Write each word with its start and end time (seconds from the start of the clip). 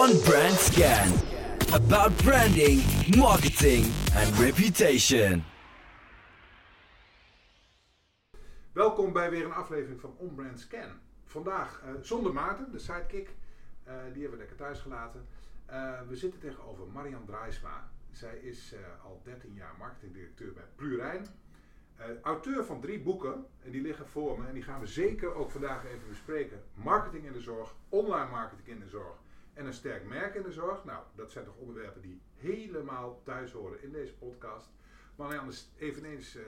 on 0.00 0.20
Brand 0.20 0.56
Scan. 0.56 1.08
About 1.72 2.16
branding, 2.16 2.80
marketing 3.16 3.84
and 4.14 4.38
reputation. 4.38 5.44
Welkom 8.72 9.12
bij 9.12 9.30
weer 9.30 9.44
een 9.44 9.52
aflevering 9.52 10.00
van 10.00 10.14
On 10.16 10.34
Brand 10.34 10.60
Scan. 10.60 10.90
Vandaag 11.24 11.82
uh, 11.84 11.90
zonder 12.00 12.32
Maarten, 12.32 12.72
de 12.72 12.78
sidekick. 12.78 13.28
Uh, 13.28 13.92
die 14.12 14.22
hebben 14.22 14.30
we 14.30 14.36
lekker 14.36 14.56
thuis 14.56 14.80
gelaten. 14.80 15.26
Uh, 15.70 16.00
we 16.08 16.16
zitten 16.16 16.40
tegenover 16.40 16.86
Marian 16.92 17.24
Draaisma. 17.24 17.90
Zij 18.10 18.36
is 18.36 18.74
al 19.04 19.20
13 19.24 19.54
jaar 19.54 19.74
marketingdirecteur 19.78 20.52
bij 20.52 20.64
Plurijn. 20.76 21.26
auteur 22.22 22.64
van 22.64 22.80
drie 22.80 23.00
boeken, 23.00 23.46
en 23.64 23.70
die 23.70 23.82
liggen 23.82 24.06
voor 24.06 24.38
me. 24.38 24.46
En 24.46 24.54
die 24.54 24.62
gaan 24.62 24.80
we 24.80 24.86
zeker 24.86 25.34
ook 25.34 25.50
vandaag 25.50 25.84
even 25.84 26.08
bespreken. 26.08 26.62
Marketing 26.74 27.24
in 27.24 27.32
de 27.32 27.40
zorg, 27.40 27.74
online 27.88 28.30
marketing 28.30 28.68
in 28.68 28.80
de 28.80 28.88
zorg 28.88 29.16
en 29.60 29.66
een 29.66 29.72
sterk 29.72 30.06
merk 30.08 30.34
in 30.34 30.42
de 30.42 30.52
zorg. 30.52 30.84
Nou, 30.84 31.02
dat 31.14 31.30
zijn 31.30 31.44
toch 31.44 31.56
onderwerpen 31.56 32.02
die 32.02 32.20
helemaal 32.36 33.20
thuis 33.24 33.52
horen 33.52 33.82
in 33.82 33.92
deze 33.92 34.14
podcast. 34.14 34.70
Marianne 35.16 35.50
is 35.50 35.70
eveneens 35.76 36.36
uh, 36.36 36.42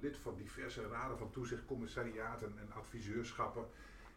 lid 0.00 0.16
van 0.16 0.34
diverse 0.36 0.88
raden 0.88 1.18
van 1.18 1.30
toezicht, 1.30 1.64
commissariaten 1.64 2.58
en 2.58 2.72
adviseurschappen. 2.72 3.66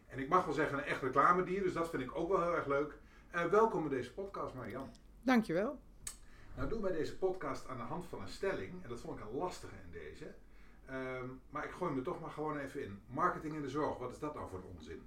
En 0.06 0.18
ik 0.18 0.28
mag 0.28 0.44
wel 0.44 0.54
zeggen 0.54 0.78
een 0.78 0.84
echt 0.84 1.02
reclamedier, 1.02 1.62
dus 1.62 1.72
dat 1.72 1.90
vind 1.90 2.02
ik 2.02 2.16
ook 2.16 2.28
wel 2.28 2.42
heel 2.42 2.54
erg 2.54 2.66
leuk. 2.66 2.98
Uh, 3.34 3.44
welkom 3.44 3.88
bij 3.88 3.96
deze 3.96 4.12
podcast, 4.12 4.54
Marianne. 4.54 4.90
Dankjewel. 5.22 5.78
Nou 6.56 6.68
doen 6.68 6.82
wij 6.82 6.92
deze 6.92 7.18
podcast 7.18 7.68
aan 7.68 7.76
de 7.76 7.82
hand 7.82 8.06
van 8.06 8.20
een 8.20 8.28
stelling, 8.28 8.82
en 8.82 8.88
dat 8.88 9.00
vond 9.00 9.18
ik 9.18 9.24
een 9.24 9.36
lastige 9.36 9.74
in 9.84 9.90
deze. 9.90 10.34
Uh, 10.90 11.22
maar 11.50 11.64
ik 11.64 11.70
gooi 11.70 11.94
me 11.94 12.02
toch 12.02 12.20
maar 12.20 12.30
gewoon 12.30 12.58
even 12.58 12.82
in. 12.82 13.00
Marketing 13.06 13.54
in 13.54 13.62
de 13.62 13.68
zorg, 13.68 13.98
wat 13.98 14.10
is 14.10 14.18
dat 14.18 14.34
nou 14.34 14.48
voor 14.48 14.58
een 14.58 14.76
onzin? 14.76 15.02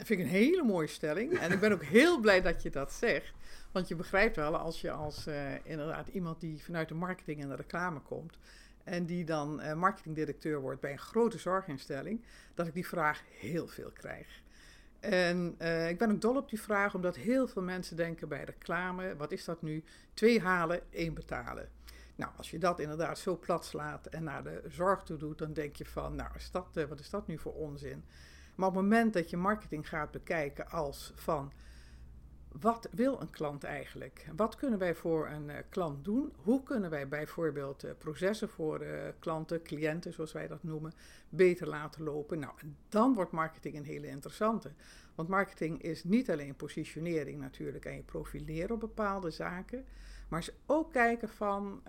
Dat 0.00 0.08
vind 0.08 0.20
ik 0.20 0.26
een 0.26 0.32
hele 0.32 0.62
mooie 0.62 0.86
stelling. 0.86 1.38
En 1.38 1.52
ik 1.52 1.60
ben 1.60 1.72
ook 1.72 1.84
heel 1.84 2.20
blij 2.20 2.42
dat 2.42 2.62
je 2.62 2.70
dat 2.70 2.92
zegt. 2.92 3.32
Want 3.72 3.88
je 3.88 3.94
begrijpt 3.94 4.36
wel, 4.36 4.56
als 4.56 4.80
je 4.80 4.90
als 4.90 5.26
uh, 5.26 5.34
inderdaad 5.62 6.08
iemand 6.08 6.40
die 6.40 6.62
vanuit 6.62 6.88
de 6.88 6.94
marketing 6.94 7.42
en 7.42 7.48
de 7.48 7.54
reclame 7.54 8.00
komt. 8.00 8.38
En 8.84 9.06
die 9.06 9.24
dan 9.24 9.60
uh, 9.60 9.74
marketingdirecteur 9.74 10.60
wordt 10.60 10.80
bij 10.80 10.92
een 10.92 10.98
grote 10.98 11.38
zorginstelling. 11.38 12.24
Dat 12.54 12.66
ik 12.66 12.74
die 12.74 12.86
vraag 12.86 13.22
heel 13.38 13.66
veel 13.66 13.90
krijg. 13.90 14.42
En 15.00 15.54
uh, 15.58 15.88
ik 15.88 15.98
ben 15.98 16.10
ook 16.10 16.20
dol 16.20 16.36
op 16.36 16.48
die 16.50 16.60
vraag, 16.60 16.94
omdat 16.94 17.16
heel 17.16 17.48
veel 17.48 17.62
mensen 17.62 17.96
denken 17.96 18.28
bij 18.28 18.44
reclame: 18.44 19.16
wat 19.16 19.32
is 19.32 19.44
dat 19.44 19.62
nu? 19.62 19.84
Twee 20.14 20.40
halen, 20.40 20.80
één 20.90 21.14
betalen. 21.14 21.68
Nou, 22.14 22.32
als 22.36 22.50
je 22.50 22.58
dat 22.58 22.80
inderdaad 22.80 23.18
zo 23.18 23.36
plat 23.36 23.64
slaat 23.64 24.06
en 24.06 24.24
naar 24.24 24.42
de 24.42 24.62
zorg 24.68 25.02
toe 25.02 25.16
doet, 25.16 25.38
dan 25.38 25.52
denk 25.52 25.76
je 25.76 25.86
van: 25.86 26.14
nou, 26.14 26.30
is 26.36 26.50
dat, 26.50 26.86
wat 26.88 27.00
is 27.00 27.10
dat 27.10 27.26
nu 27.26 27.38
voor 27.38 27.54
onzin? 27.54 28.04
Maar 28.60 28.68
op 28.68 28.74
het 28.74 28.84
moment 28.84 29.12
dat 29.12 29.30
je 29.30 29.36
marketing 29.36 29.88
gaat 29.88 30.10
bekijken 30.10 30.70
als 30.70 31.12
van 31.14 31.52
wat 32.60 32.88
wil 32.90 33.20
een 33.20 33.30
klant 33.30 33.64
eigenlijk? 33.64 34.26
Wat 34.36 34.56
kunnen 34.56 34.78
wij 34.78 34.94
voor 34.94 35.28
een 35.28 35.48
uh, 35.48 35.54
klant 35.68 36.04
doen? 36.04 36.32
Hoe 36.36 36.62
kunnen 36.62 36.90
wij 36.90 37.08
bijvoorbeeld 37.08 37.84
uh, 37.84 37.90
processen 37.98 38.48
voor 38.48 38.82
uh, 38.82 39.02
klanten, 39.18 39.62
cliënten 39.62 40.12
zoals 40.12 40.32
wij 40.32 40.46
dat 40.46 40.62
noemen, 40.62 40.92
beter 41.28 41.68
laten 41.68 42.02
lopen? 42.02 42.38
Nou, 42.38 42.52
dan 42.88 43.14
wordt 43.14 43.32
marketing 43.32 43.76
een 43.76 43.84
hele 43.84 44.06
interessante. 44.06 44.72
Want 45.14 45.28
marketing 45.28 45.82
is 45.82 46.04
niet 46.04 46.30
alleen 46.30 46.56
positionering 46.56 47.40
natuurlijk 47.40 47.84
en 47.84 47.94
je 47.94 48.02
profileren 48.02 48.74
op 48.74 48.80
bepaalde 48.80 49.30
zaken, 49.30 49.84
maar 50.28 50.40
is 50.40 50.52
ook 50.66 50.92
kijken 50.92 51.28
van 51.28 51.82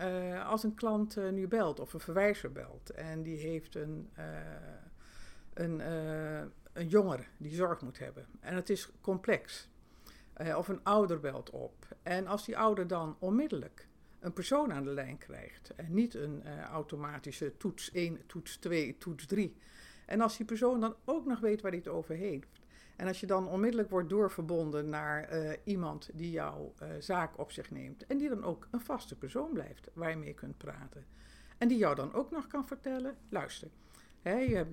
als 0.46 0.64
een 0.64 0.76
klant 0.76 1.16
nu 1.32 1.48
belt 1.48 1.80
of 1.80 1.94
een 1.94 2.00
verwijzer 2.00 2.52
belt 2.52 2.90
en 2.90 3.24
die 3.24 3.38
heeft 3.38 3.76
een 3.76 4.10
een, 5.54 5.82
een 6.74 6.88
jongere 6.88 7.24
die 7.38 7.56
zorg 7.56 7.82
moet 7.82 8.00
hebben. 8.00 8.26
En 8.40 8.56
het 8.56 8.70
is 8.70 8.92
complex. 9.02 9.70
Uh, 10.38 10.58
of 10.58 10.68
een 10.68 10.84
ouder 10.84 11.20
belt 11.20 11.50
op. 11.50 11.88
En 12.04 12.28
als 12.28 12.46
die 12.46 12.58
ouder 12.58 12.88
dan 12.88 13.16
onmiddellijk 13.20 13.88
een 14.20 14.34
persoon 14.34 14.74
aan 14.74 14.84
de 14.84 14.94
lijn 14.94 15.18
krijgt. 15.18 15.76
En 15.76 15.94
niet 15.94 16.14
een 16.14 16.42
uh, 16.46 16.62
automatische 16.62 17.58
toets 17.58 17.92
1, 17.92 18.26
toets 18.26 18.58
2, 18.58 18.98
toets 18.98 19.26
3. 19.26 19.56
En 20.06 20.22
als 20.22 20.38
die 20.38 20.46
persoon 20.46 20.80
dan 20.80 20.96
ook 21.06 21.26
nog 21.26 21.40
weet 21.40 21.62
waar 21.62 21.72
hij 21.72 21.80
het 21.80 21.94
over 21.94 22.16
heeft. 22.16 22.60
En 22.96 23.08
als 23.08 23.20
je 23.20 23.28
dan 23.28 23.48
onmiddellijk 23.48 23.90
wordt 23.90 24.10
doorverbonden 24.10 24.90
naar 24.90 25.34
uh, 25.34 25.52
iemand 25.64 26.10
die 26.14 26.32
jouw 26.32 26.74
zaak 27.00 27.40
op 27.40 27.52
zich 27.52 27.72
neemt. 27.72 28.06
En 28.06 28.18
die 28.18 28.30
dan 28.30 28.44
ook 28.44 28.68
een 28.72 28.82
vaste 28.82 29.18
persoon 29.18 29.54
blijft 29.54 29.90
waar 29.94 30.10
je 30.10 30.16
mee 30.16 30.34
kunt 30.34 30.58
praten. 30.58 31.06
En 31.58 31.68
die 31.68 31.78
jou 31.78 31.96
dan 31.96 32.14
ook 32.14 32.32
nog 32.32 32.48
kan 32.48 32.68
vertellen: 32.68 33.18
luister, 33.30 33.70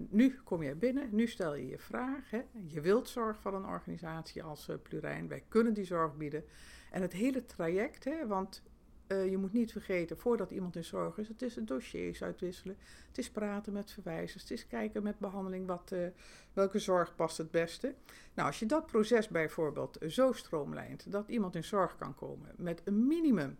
nu 0.08 0.38
kom 0.44 0.62
je 0.62 0.74
binnen, 0.74 1.08
nu 1.12 1.26
stel 1.26 1.54
je 1.54 1.68
je 1.68 1.78
vraag. 1.78 2.30
Je 2.66 2.80
wilt 2.80 3.08
zorg 3.08 3.40
van 3.40 3.54
een 3.54 3.66
organisatie 3.66 4.42
als 4.42 4.68
uh, 4.68 4.76
Plurijn. 4.82 5.28
Wij 5.28 5.44
kunnen 5.48 5.74
die 5.74 5.84
zorg 5.84 6.16
bieden. 6.16 6.44
En 6.90 7.02
het 7.02 7.12
hele 7.12 7.46
traject, 7.46 8.26
want 8.26 8.62
uh, 9.08 9.30
je 9.30 9.36
moet 9.36 9.52
niet 9.52 9.72
vergeten, 9.72 10.18
voordat 10.18 10.50
iemand 10.50 10.76
in 10.76 10.84
zorg 10.84 11.18
is, 11.18 11.28
het 11.28 11.42
is 11.42 11.54
dossiers 11.54 12.22
uitwisselen. 12.22 12.76
Het 13.08 13.18
is 13.18 13.30
praten 13.30 13.72
met 13.72 13.92
verwijzers. 13.92 14.42
Het 14.42 14.50
is 14.50 14.66
kijken 14.66 15.02
met 15.02 15.18
behandeling 15.18 15.66
wat, 15.66 15.90
uh, 15.94 16.06
welke 16.52 16.78
zorg 16.78 17.14
past 17.14 17.38
het 17.38 17.50
beste. 17.50 17.94
Nou, 18.34 18.48
als 18.48 18.58
je 18.58 18.66
dat 18.66 18.86
proces 18.86 19.28
bijvoorbeeld 19.28 19.98
zo 20.08 20.32
stroomlijnt 20.32 21.12
dat 21.12 21.28
iemand 21.28 21.54
in 21.54 21.64
zorg 21.64 21.96
kan 21.96 22.14
komen 22.14 22.50
met 22.56 22.82
een 22.84 23.06
minimum 23.06 23.58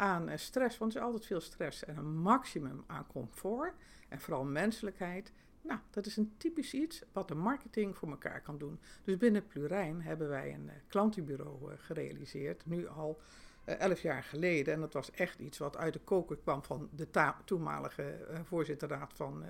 aan 0.00 0.38
stress, 0.38 0.78
want 0.78 0.94
er 0.94 0.98
is 0.98 1.06
altijd 1.06 1.26
veel 1.26 1.40
stress, 1.40 1.84
en 1.84 1.96
een 1.96 2.16
maximum 2.16 2.84
aan 2.86 3.06
comfort 3.06 3.74
en 4.08 4.20
vooral 4.20 4.44
menselijkheid. 4.44 5.32
Nou, 5.62 5.80
dat 5.90 6.06
is 6.06 6.16
een 6.16 6.34
typisch 6.36 6.74
iets 6.74 7.02
wat 7.12 7.28
de 7.28 7.34
marketing 7.34 7.96
voor 7.96 8.08
elkaar 8.08 8.42
kan 8.42 8.58
doen. 8.58 8.78
Dus 9.04 9.16
binnen 9.16 9.46
Plurijn 9.46 10.02
hebben 10.02 10.28
wij 10.28 10.54
een 10.54 10.66
uh, 10.66 10.72
klantenbureau 10.88 11.72
uh, 11.72 11.78
gerealiseerd, 11.78 12.66
nu 12.66 12.88
al 12.88 13.20
elf 13.64 14.00
jaar 14.00 14.22
geleden. 14.22 14.74
En 14.74 14.80
dat 14.80 14.92
was 14.92 15.10
echt 15.10 15.38
iets 15.38 15.58
wat 15.58 15.76
uit 15.76 15.92
de 15.92 15.98
koker 15.98 16.36
kwam 16.36 16.62
van 16.62 16.88
de 16.94 17.32
toenmalige 17.44 18.26
voorzitterraad 18.44 19.12
van 19.14 19.44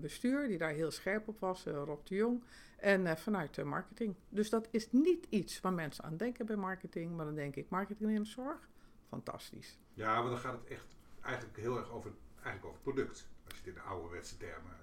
bestuur, 0.00 0.48
die 0.48 0.58
daar 0.58 0.72
heel 0.72 0.90
scherp 0.90 1.28
op 1.28 1.40
was, 1.40 1.64
Rob 1.64 2.06
de 2.06 2.14
Jong. 2.14 2.42
En 2.76 3.18
vanuit 3.18 3.54
de 3.54 3.64
marketing. 3.64 4.14
Dus 4.28 4.50
dat 4.50 4.68
is 4.70 4.92
niet 4.92 5.26
iets 5.28 5.60
waar 5.60 5.72
mensen 5.72 6.04
aan 6.04 6.16
denken 6.16 6.46
bij 6.46 6.56
marketing, 6.56 7.16
maar 7.16 7.24
dan 7.24 7.34
denk 7.34 7.56
ik 7.56 7.68
marketing 7.68 8.10
in 8.10 8.22
de 8.22 8.28
zorg, 8.28 8.68
fantastisch. 9.14 9.78
Ja, 9.92 10.20
maar 10.20 10.30
dan 10.30 10.38
gaat 10.38 10.52
het 10.52 10.66
echt 10.66 10.86
eigenlijk 11.20 11.56
heel 11.56 11.78
erg 11.78 11.90
over, 11.90 12.10
eigenlijk 12.34 12.66
over 12.66 12.80
product 12.80 13.28
als 13.44 13.54
je 13.54 13.58
het 13.58 13.66
in 13.66 13.74
de 13.74 13.80
ouderwetse 13.80 14.36
termen, 14.36 14.76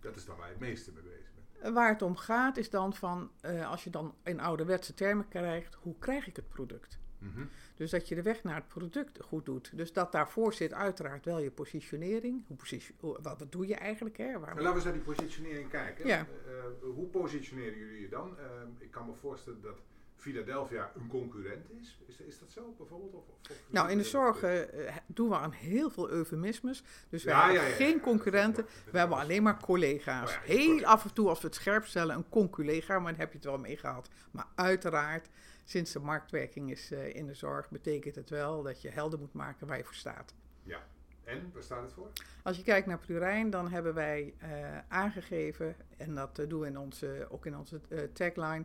dat 0.00 0.16
is 0.16 0.24
dan 0.24 0.36
waar 0.36 0.46
je 0.46 0.52
het 0.52 0.60
meeste 0.60 0.92
mee 0.92 1.02
bezig 1.02 1.30
bent. 1.34 1.74
Waar 1.74 1.88
het 1.88 2.02
om 2.02 2.16
gaat 2.16 2.56
is 2.56 2.70
dan 2.70 2.94
van, 2.94 3.30
uh, 3.44 3.70
als 3.70 3.84
je 3.84 3.90
dan 3.90 4.14
in 4.22 4.40
ouderwetse 4.40 4.94
termen 4.94 5.28
krijgt, 5.28 5.74
hoe 5.74 5.98
krijg 5.98 6.26
ik 6.26 6.36
het 6.36 6.48
product? 6.48 6.98
Mm 7.18 7.32
-hmm. 7.34 7.48
Dus 7.74 7.90
dat 7.90 8.08
je 8.08 8.14
de 8.14 8.22
weg 8.22 8.42
naar 8.42 8.54
het 8.54 8.68
product 8.68 9.22
goed 9.22 9.44
doet. 9.44 9.76
Dus 9.76 9.92
dat 9.92 10.12
daarvoor 10.12 10.52
zit 10.52 10.72
uiteraard 10.72 11.24
wel 11.24 11.38
je 11.38 11.50
positionering. 11.50 12.44
Hoe 12.46 12.56
position, 12.56 12.96
wat, 13.22 13.38
wat 13.38 13.52
doe 13.52 13.66
je 13.66 13.74
eigenlijk? 13.74 14.16
Hè? 14.16 14.38
Waar 14.38 14.48
laten 14.48 14.64
we 14.64 14.74
eens 14.74 14.84
naar 14.84 14.92
die 14.92 15.02
positionering 15.02 15.68
kijken. 15.68 16.06
Ja. 16.06 16.26
Uh, 16.46 16.90
hoe 16.94 17.06
positioneren 17.06 17.78
jullie 17.78 18.00
je 18.00 18.08
dan? 18.08 18.36
Uh, 18.38 18.44
ik 18.78 18.90
kan 18.90 19.06
me 19.06 19.14
voorstellen 19.14 19.60
dat 19.60 19.82
Philadelphia 20.22 20.90
een 20.94 21.08
concurrent 21.08 21.70
is? 21.80 21.98
Is, 22.06 22.20
is 22.20 22.38
dat 22.38 22.50
zo 22.50 22.74
bijvoorbeeld? 22.78 23.14
Of, 23.14 23.50
of 23.50 23.56
nou, 23.70 23.90
in 23.90 23.98
de 23.98 24.04
zorg 24.04 24.42
uh, 24.42 24.60
doen 25.06 25.28
we 25.28 25.36
aan 25.36 25.52
heel 25.52 25.90
veel 25.90 26.10
eufemismes. 26.10 26.82
Dus 27.08 27.24
we 27.24 27.30
ja, 27.30 27.44
hebben 27.44 27.62
ja, 27.62 27.68
ja, 27.68 27.74
geen 27.74 28.00
concurrenten, 28.00 28.66
we 28.90 28.98
hebben 28.98 29.18
alleen 29.18 29.42
maar 29.42 29.60
collega's. 29.60 30.30
Oh 30.30 30.42
heel 30.42 30.84
af 30.84 31.04
en 31.04 31.14
toe, 31.14 31.28
als 31.28 31.40
we 31.40 31.46
het 31.46 31.56
scherp 31.56 31.86
stellen, 31.86 32.16
een 32.16 32.28
conculega, 32.28 32.98
maar 32.98 33.10
dan 33.12 33.20
heb 33.20 33.30
je 33.30 33.36
het 33.36 33.46
wel 33.46 33.58
meegehaald. 33.58 34.08
Maar 34.30 34.46
uiteraard, 34.54 35.28
sinds 35.64 35.92
de 35.92 36.00
marktwerking 36.00 36.70
is 36.70 36.92
uh, 36.92 37.14
in 37.14 37.26
de 37.26 37.34
zorg, 37.34 37.70
betekent 37.70 38.14
het 38.14 38.30
wel 38.30 38.62
dat 38.62 38.82
je 38.82 38.88
helder 38.88 39.18
moet 39.18 39.32
maken 39.32 39.66
waar 39.66 39.76
je 39.76 39.84
voor 39.84 39.94
staat. 39.94 40.34
Ja. 40.62 40.80
En, 41.24 41.50
waar 41.52 41.62
staat 41.62 41.82
het 41.82 41.92
voor? 41.92 42.10
Als 42.42 42.56
je 42.56 42.62
kijkt 42.62 42.86
naar 42.86 42.98
Plurijn, 42.98 43.50
dan 43.50 43.70
hebben 43.70 43.94
wij 43.94 44.34
uh, 44.42 44.48
aangegeven, 44.88 45.76
en 45.96 46.14
dat 46.14 46.44
doen 46.48 46.60
we 46.60 46.66
in 46.66 46.78
onze, 46.78 47.26
ook 47.30 47.46
in 47.46 47.56
onze 47.56 47.80
tagline, 48.12 48.64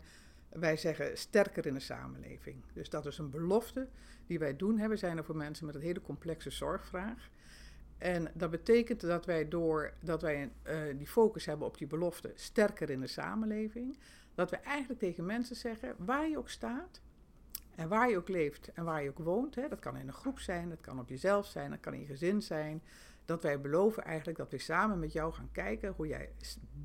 wij 0.60 0.78
zeggen 0.78 1.18
sterker 1.18 1.66
in 1.66 1.74
de 1.74 1.80
samenleving. 1.80 2.64
Dus 2.74 2.90
dat 2.90 3.06
is 3.06 3.18
een 3.18 3.30
belofte 3.30 3.88
die 4.28 4.40
wij 4.40 4.56
doen. 4.56 4.88
We 4.88 4.96
zijn 4.96 5.18
er 5.18 5.24
voor 5.24 5.36
mensen 5.36 5.66
met 5.66 5.76
een 5.76 5.82
hele 5.82 6.02
complexe 6.02 6.50
zorgvraag. 6.50 7.30
En 7.98 8.32
dat 8.34 8.50
betekent 8.50 9.02
dat 9.02 9.26
wij 9.26 9.48
door 9.48 9.94
dat 10.00 10.22
wij 10.22 10.52
uh, 10.64 10.98
die 10.98 11.08
focus 11.08 11.46
hebben 11.46 11.68
op 11.68 11.78
die 11.78 11.88
belofte 11.88 12.32
sterker 12.36 12.90
in 12.90 13.00
de 13.00 13.08
samenleving, 13.08 13.98
dat 14.36 14.50
we 14.50 14.58
eigenlijk 14.58 15.00
tegen 15.00 15.26
mensen 15.26 15.56
zeggen, 15.56 15.96
waar 15.98 16.30
je 16.30 16.38
ook 16.38 16.50
staat 16.50 17.02
en 17.76 17.90
waar 17.90 18.10
je 18.10 18.18
ook 18.18 18.28
leeft 18.28 18.72
en 18.74 18.84
waar 18.84 19.04
je 19.04 19.10
ook 19.10 19.20
woont, 19.20 19.56
hè, 19.56 19.68
dat 19.68 19.80
kan 19.80 19.98
in 19.98 20.08
een 20.08 20.14
groep 20.14 20.40
zijn, 20.40 20.70
dat 20.70 20.82
kan 20.82 21.00
op 21.00 21.10
jezelf 21.10 21.46
zijn, 21.46 21.70
dat 21.70 21.80
kan 21.80 21.94
in 21.94 22.00
je 22.00 22.06
gezin 22.06 22.42
zijn, 22.42 22.82
dat 23.28 23.44
wij 23.44 23.62
beloven 23.62 24.04
eigenlijk 24.04 24.38
dat 24.38 24.52
we 24.52 24.58
samen 24.58 25.00
met 25.00 25.14
jou 25.14 25.34
gaan 25.34 25.52
kijken 25.52 25.94
hoe 25.96 26.08
jij 26.08 26.32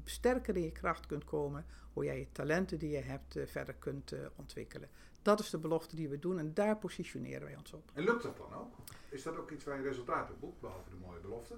sterker 0.05 0.57
in 0.57 0.63
je 0.63 0.73
kracht 0.73 1.07
kunt 1.07 1.25
komen, 1.25 1.67
hoe 1.93 2.05
jij 2.05 2.19
je 2.19 2.33
talenten 2.33 2.79
die 2.79 2.91
je 2.91 3.01
hebt 3.01 3.37
uh, 3.37 3.47
verder 3.47 3.75
kunt 3.75 4.13
uh, 4.13 4.21
ontwikkelen. 4.37 4.89
Dat 5.23 5.41
is 5.41 5.51
de 5.51 5.59
belofte 5.59 5.97
die 5.97 6.09
we 6.09 6.19
doen 6.19 6.39
en 6.39 6.55
daar 6.55 6.77
positioneren 6.77 7.43
wij 7.43 7.57
ons 7.57 7.73
op. 7.73 7.91
En 7.95 8.05
lukt 8.05 8.23
dat 8.23 8.37
dan 8.37 8.55
ook? 8.55 8.75
Is 9.09 9.23
dat 9.23 9.37
ook 9.37 9.51
iets 9.51 9.65
waar 9.65 9.77
je 9.77 9.83
resultaten 9.83 10.39
boekt, 10.41 10.61
behalve 10.61 10.91
de 10.91 10.97
mooie 10.97 11.21
belofte? 11.21 11.55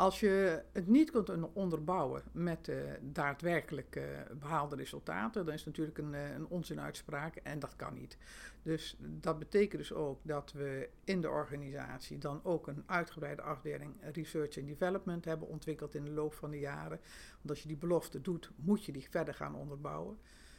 Als 0.00 0.20
je 0.20 0.62
het 0.72 0.86
niet 0.86 1.10
kunt 1.10 1.52
onderbouwen 1.52 2.22
met 2.32 2.68
uh, 2.68 2.76
daadwerkelijk 3.00 4.00
behaalde 4.38 4.76
resultaten, 4.76 5.44
dan 5.44 5.54
is 5.54 5.64
het 5.64 5.68
natuurlijk 5.68 5.98
een, 5.98 6.12
uh, 6.12 6.30
een 6.30 6.46
onzinuitspraak 6.46 7.36
en 7.36 7.58
dat 7.58 7.76
kan 7.76 7.94
niet. 7.94 8.16
Dus 8.62 8.96
dat 9.00 9.38
betekent 9.38 9.80
dus 9.80 9.92
ook 9.92 10.20
dat 10.22 10.52
we 10.52 10.88
in 11.04 11.20
de 11.20 11.28
organisatie 11.28 12.18
dan 12.18 12.40
ook 12.44 12.66
een 12.66 12.82
uitgebreide 12.86 13.42
afdeling 13.42 13.94
Research 14.12 14.58
and 14.58 14.66
Development 14.66 15.24
hebben 15.24 15.48
ontwikkeld 15.48 15.94
in 15.94 16.04
de 16.04 16.10
loop 16.10 16.34
van 16.34 16.50
de 16.50 16.58
jaren. 16.58 17.00
Want 17.36 17.50
als 17.50 17.62
je 17.62 17.68
die 17.68 17.76
belofte 17.76 18.20
doet, 18.20 18.50
moet 18.56 18.84
je 18.84 18.92
die 18.92 19.08
verder 19.10 19.34
gaan 19.34 19.54
onderbouwen. 19.54 20.18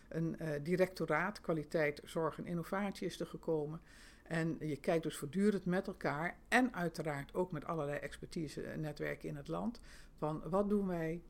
Een 0.10 0.38
directoraat 0.64 1.42
kwaliteit, 1.42 2.02
zorg 2.06 2.38
en 2.38 2.46
innovatie 2.46 3.08
is 3.08 3.20
er 3.20 3.28
gekomen. 3.28 3.82
En 4.24 4.58
je 4.60 4.78
kijkt 4.78 5.04
dus 5.04 5.18
voortdurend 5.18 5.66
met 5.66 5.88
elkaar 5.88 6.38
en 6.48 6.74
uiteraard 6.74 7.34
ook 7.34 7.52
met 7.52 7.66
allerlei 7.66 7.98
expertise-netwerken 7.98 9.30
in 9.30 9.36
het 9.36 9.48
land. 9.48 9.80
Van 10.18 10.42
wat 10.50 10.70
doen 10.70 10.88
wij? 10.88 11.22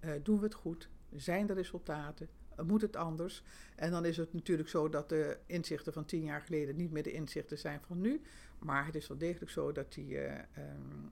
Uh, 0.00 0.10
doen 0.22 0.38
we 0.38 0.44
het 0.44 0.54
goed? 0.54 0.88
Zijn 1.14 1.48
er 1.48 1.54
resultaten? 1.54 2.28
Uh, 2.58 2.66
moet 2.66 2.80
het 2.80 2.96
anders? 2.96 3.42
En 3.76 3.90
dan 3.90 4.04
is 4.04 4.16
het 4.16 4.32
natuurlijk 4.32 4.68
zo 4.68 4.88
dat 4.88 5.08
de 5.08 5.38
inzichten 5.46 5.92
van 5.92 6.04
tien 6.04 6.22
jaar 6.22 6.40
geleden 6.40 6.76
niet 6.76 6.92
meer 6.92 7.02
de 7.02 7.12
inzichten 7.12 7.58
zijn 7.58 7.80
van 7.80 8.00
nu. 8.00 8.20
Maar 8.58 8.86
het 8.86 8.94
is 8.94 9.08
wel 9.08 9.18
degelijk 9.18 9.50
zo 9.50 9.72
dat 9.72 9.92
die 9.92 10.10
uh, 10.10 10.32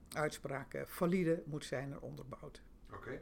uitspraken 0.09 0.87
valide 0.87 1.43
moet 1.45 1.65
zijn 1.65 1.91
en 1.91 1.99
onderbouwd. 1.99 2.61
Oké. 2.93 3.21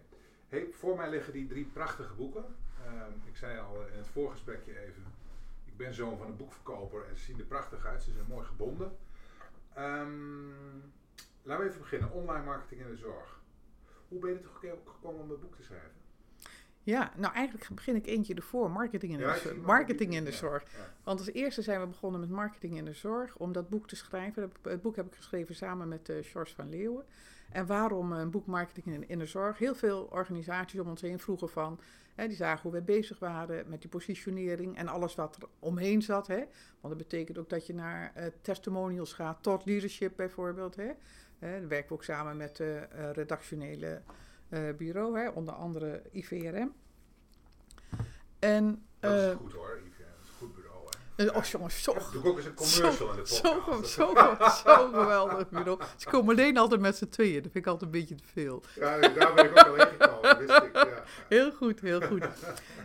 Voor 0.71 0.95
mij 0.95 1.09
liggen 1.09 1.33
die 1.33 1.47
drie 1.47 1.65
prachtige 1.65 2.13
boeken. 2.13 2.45
Ehm, 2.86 3.12
ik 3.25 3.36
zei 3.36 3.59
al 3.59 3.88
in 3.92 3.97
het 3.97 4.07
voorgesprekje 4.07 4.80
even 4.80 5.03
ik 5.75 5.81
ben 5.86 5.94
zoon 5.94 6.18
van 6.18 6.27
een 6.27 6.38
boekverkoper 6.38 7.06
en 7.10 7.18
ze 7.18 7.24
zien 7.24 7.39
er 7.39 7.45
prachtig 7.45 7.86
uit. 7.86 8.04
Ze 8.04 8.12
zijn 8.12 8.25
mooi 8.27 8.45
gebonden. 8.45 8.98
Um, 9.77 10.94
laten 11.44 11.63
we 11.63 11.69
even 11.69 11.81
beginnen. 11.81 12.12
Online 12.12 12.45
marketing 12.45 12.81
in 12.81 12.88
de 12.88 12.95
zorg. 12.98 13.42
Hoe 14.07 14.19
ben 14.19 14.30
je 14.30 14.36
er 14.36 14.42
toch 14.42 14.60
gekomen 14.94 15.22
om 15.22 15.31
een 15.31 15.39
boek 15.39 15.56
te 15.56 15.63
schrijven? 15.63 15.92
Ja, 16.83 17.12
nou 17.16 17.33
eigenlijk 17.33 17.69
begin 17.75 17.95
ik 17.95 18.06
eentje 18.06 18.33
ervoor. 18.33 18.72
Marketing 18.72 19.12
in 19.12 19.18
de, 19.18 19.24
ja, 19.24 19.38
zorg. 19.38 19.56
Marketing 19.56 20.13
in 20.13 20.24
de 20.24 20.31
ja, 20.31 20.38
zorg. 20.38 20.63
Ja. 20.63 20.94
Want 21.04 21.19
als 21.19 21.31
eerste 21.31 21.62
zijn 21.62 21.80
we 21.80 21.88
begonnen 21.88 22.19
met 22.19 22.30
marketing 22.30 22.78
in 22.78 22.86
de 22.86 22.94
zorg. 22.94 23.38
Om 23.38 23.51
dat 23.51 23.69
boek 23.69 23.88
te 23.88 23.95
schrijven. 23.95 24.51
Het 24.62 24.81
boek 24.81 24.95
heb 24.95 25.06
ik 25.06 25.16
geschreven 25.16 25.56
samen 25.56 25.88
met 25.88 26.10
uh, 26.10 26.24
George 26.24 26.56
van 26.56 26.69
Leeuwen. 26.69 27.06
En 27.51 27.65
waarom 27.65 28.12
een 28.12 28.31
boek 28.31 28.45
marketing 28.45 29.07
in, 29.07 29.19
de 29.19 29.25
zorg? 29.25 29.57
Heel 29.57 29.75
veel 29.75 30.07
organisaties 30.12 30.80
om 30.80 30.88
ons 30.88 31.01
heen 31.01 31.19
vroegen 31.19 31.50
van... 31.50 31.80
Hè, 32.15 32.27
die 32.27 32.36
zagen 32.36 32.62
hoe 32.62 32.71
we 32.71 32.81
bezig 32.81 33.19
waren 33.19 33.69
met 33.69 33.81
die 33.81 33.89
positionering 33.89 34.77
en 34.77 34.88
alles 34.88 35.15
wat 35.15 35.36
er 35.36 35.47
omheen 35.59 36.01
zat. 36.01 36.27
Hè. 36.27 36.38
Want 36.80 36.94
dat 36.94 36.97
betekent 36.97 37.38
ook 37.38 37.50
dat 37.50 37.68
je 37.68 37.74
naar 37.74 38.13
uh, 38.18 38.24
testimonials 38.42 39.13
gaat, 39.13 39.44
tot 39.44 39.65
leadership 39.65 40.13
bijvoorbeeld. 40.15 40.75
Hè. 40.75 40.92
Hè, 41.39 41.59
dan 41.59 41.69
werken 41.69 41.88
we 41.88 41.94
ook 41.94 42.03
samen 42.03 42.38
met 42.38 42.57
het 42.57 42.89
uh, 42.94 43.12
redactionele 43.12 44.01
bureau, 44.77 45.19
hè, 45.19 45.30
onder 45.30 45.53
andere 45.53 46.01
IVRM. 46.12 46.74
En, 48.39 48.86
dat 49.00 49.30
is 49.30 49.36
goed 49.36 49.53
hoor, 49.53 49.80
Oh 51.18 51.44
jongens, 51.44 51.84
zo, 51.84 51.98
doe 52.12 52.24
ook 52.24 52.38
eens 52.38 52.46
een 52.46 52.54
commercial 52.54 52.92
zo, 52.92 53.10
in 53.10 53.16
de 53.16 53.40
podcast. 53.42 53.92
Zo, 53.92 54.14
zo, 54.14 54.50
zo 54.66 54.90
geweldig. 54.92 55.48
Ze 55.98 56.10
komen 56.10 56.36
alleen 56.36 56.58
altijd 56.58 56.82
met 56.82 56.96
z'n 56.96 57.08
tweeën. 57.08 57.42
Dat 57.42 57.52
vind 57.52 57.66
ik 57.66 57.72
altijd 57.72 57.94
een 57.94 58.00
beetje 58.00 58.16
te 58.16 58.24
veel. 58.34 58.64
Ja, 58.76 59.00
daar 59.00 59.34
ben 59.34 59.46
ik 59.46 59.52
ook 59.52 59.68
al 59.68 59.76
ingekomen, 59.76 60.38
wist 60.38 60.64
ik. 60.64 60.74
Ja. 60.74 61.04
Heel 61.30 61.52
goed, 61.52 61.82
heel 61.82 62.02
goed. 62.02 62.28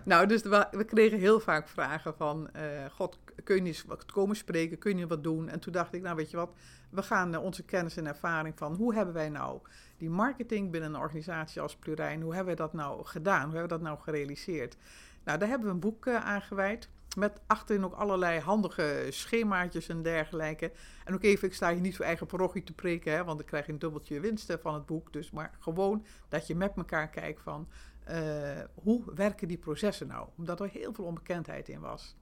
nou, 0.05 0.27
dus 0.27 0.43
we, 0.43 0.67
we, 0.71 0.85
kregen 0.85 1.19
heel 1.19 1.41
vaak 1.41 1.69
vragen 1.69 2.15
van... 2.17 2.49
Uh, 2.57 2.63
God, 2.95 3.19
kun 3.45 3.55
je 3.55 3.63
niet 3.63 3.85
wat 3.87 4.05
komen 4.05 4.37
spreken? 4.37 4.79
Kun 4.79 4.99
je 4.99 5.07
wat 5.07 5.23
doen? 5.23 5.49
En 5.49 5.61
toen 5.61 5.73
dacht 5.73 5.95
ik, 5.95 6.03
nou 6.03 6.17
weet 6.17 6.31
je 6.31 6.37
wat... 6.37 6.51
We 6.91 7.03
gaan 7.03 7.35
uh, 7.35 7.43
onze 7.43 7.63
kennis 7.63 7.97
en 7.97 8.07
ervaring 8.07 8.55
van... 8.57 8.75
Hoe 8.75 8.95
hebben 8.95 9.15
wij 9.15 9.29
nou 9.29 9.61
die 9.97 10.11
marketing 10.11 10.71
binnen 10.71 10.95
een 10.95 11.01
organisatie 11.01 11.61
als 11.61 11.77
Plurijn... 11.77 12.23
Hoe 12.23 12.35
hebben 12.35 12.55
we 12.55 12.61
dat 12.61 12.73
nou 12.73 13.05
gedaan? 13.05 13.45
Hoe 13.49 13.59
hebben 13.59 13.63
we 13.63 13.69
dat 13.69 13.81
nou 13.81 13.99
gerealiseerd? 13.99 14.77
Nou, 15.25 15.39
daar 15.39 15.49
hebben 15.49 15.67
we 15.67 15.75
een 15.75 15.81
boek 15.81 16.07
uh, 16.07 16.17
aan 16.17 16.43
gewijd... 16.43 16.89
Met 17.17 17.41
achterin 17.47 17.85
ook 17.85 17.95
allerlei 17.95 18.41
handige 18.41 19.07
schemaatjes 19.09 19.89
en 19.89 20.03
dergelijke. 20.03 20.73
En 21.05 21.15
ook 21.15 21.23
even, 21.23 21.49
ik 21.49 21.55
sta 21.55 21.73
hier 21.73 21.81
niet 21.81 21.97
voor 21.97 22.05
eigen 22.05 22.27
parochie 22.27 22.65
te 22.65 22.73
preken, 22.73 23.13
hè, 23.13 23.25
want 23.25 23.39
dan 23.39 23.47
krijg 23.47 23.67
je 23.67 23.73
een 23.73 23.79
dubbeltje 23.79 24.21
winsten 24.21 24.61
van 24.61 24.75
het 24.75 24.87
boek. 24.87 25.13
Dus 25.13 25.31
maar 25.31 25.57
gewoon 25.59 26.07
dat 26.29 26.47
je 26.47 26.55
met 26.55 26.73
elkaar 26.77 27.09
kijkt 27.09 27.41
van 27.41 27.69
uh, 28.11 28.17
hoe 28.75 29.03
werken 29.15 29.49
die 29.49 29.59
processen 29.59 30.07
nou? 30.07 30.29
Omdat 30.37 30.61
er 30.61 30.69
heel 30.69 30.93
veel 30.93 31.05
onbekendheid 31.05 31.69
in 31.69 31.81
was. 31.81 32.17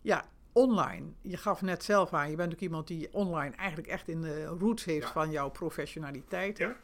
Ja, 0.00 0.24
online. 0.52 1.06
Je 1.20 1.36
gaf 1.36 1.62
net 1.62 1.84
zelf 1.84 2.12
aan, 2.12 2.30
je 2.30 2.36
bent 2.36 2.52
ook 2.52 2.60
iemand 2.60 2.86
die 2.86 3.12
online 3.12 3.56
eigenlijk 3.56 3.88
echt 3.88 4.08
in 4.08 4.20
de 4.20 4.44
roots 4.44 4.84
heeft 4.84 5.06
ja. 5.06 5.12
van 5.12 5.30
jouw 5.30 5.50
professionaliteit. 5.50 6.58
Ja 6.58 6.76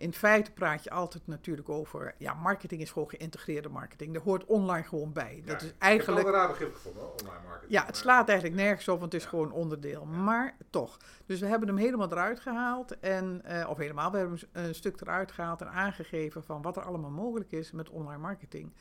in 0.00 0.12
feite 0.12 0.50
praat 0.50 0.84
je 0.84 0.90
altijd 0.90 1.26
natuurlijk 1.26 1.68
over, 1.68 2.14
ja, 2.18 2.34
marketing 2.34 2.80
is 2.80 2.90
gewoon 2.90 3.08
geïntegreerde 3.08 3.68
marketing. 3.68 4.12
Daar 4.12 4.22
hoort 4.22 4.44
online 4.44 4.86
gewoon 4.86 5.12
bij. 5.12 5.42
Dat 5.44 5.62
is 5.62 5.72
eigenlijk. 5.78 6.18
Ik 6.20 6.26
heb 6.26 6.34
een 6.34 6.40
raar 6.40 6.48
begrip 6.48 6.74
gevonden, 6.74 7.02
online 7.02 7.44
marketing. 7.44 7.72
Ja, 7.72 7.86
het 7.86 7.96
slaat 7.96 8.28
eigenlijk 8.28 8.60
nergens 8.60 8.88
op, 8.88 9.00
want 9.00 9.12
het 9.12 9.20
is 9.20 9.22
ja. 9.22 9.28
gewoon 9.30 9.52
onderdeel. 9.52 10.04
Maar 10.04 10.56
toch. 10.70 10.96
Dus 11.26 11.40
we 11.40 11.46
hebben 11.46 11.68
hem 11.68 11.76
helemaal 11.76 12.10
eruit 12.10 12.40
gehaald. 12.40 12.98
En, 12.98 13.42
uh, 13.48 13.68
of 13.68 13.76
helemaal, 13.76 14.10
we 14.10 14.18
hebben 14.18 14.38
hem 14.52 14.64
een 14.64 14.74
stuk 14.74 15.00
eruit 15.00 15.32
gehaald 15.32 15.60
en 15.60 15.70
aangegeven 15.70 16.44
van 16.44 16.62
wat 16.62 16.76
er 16.76 16.82
allemaal 16.82 17.10
mogelijk 17.10 17.52
is 17.52 17.72
met 17.72 17.90
online 17.90 18.20
marketing. 18.20 18.72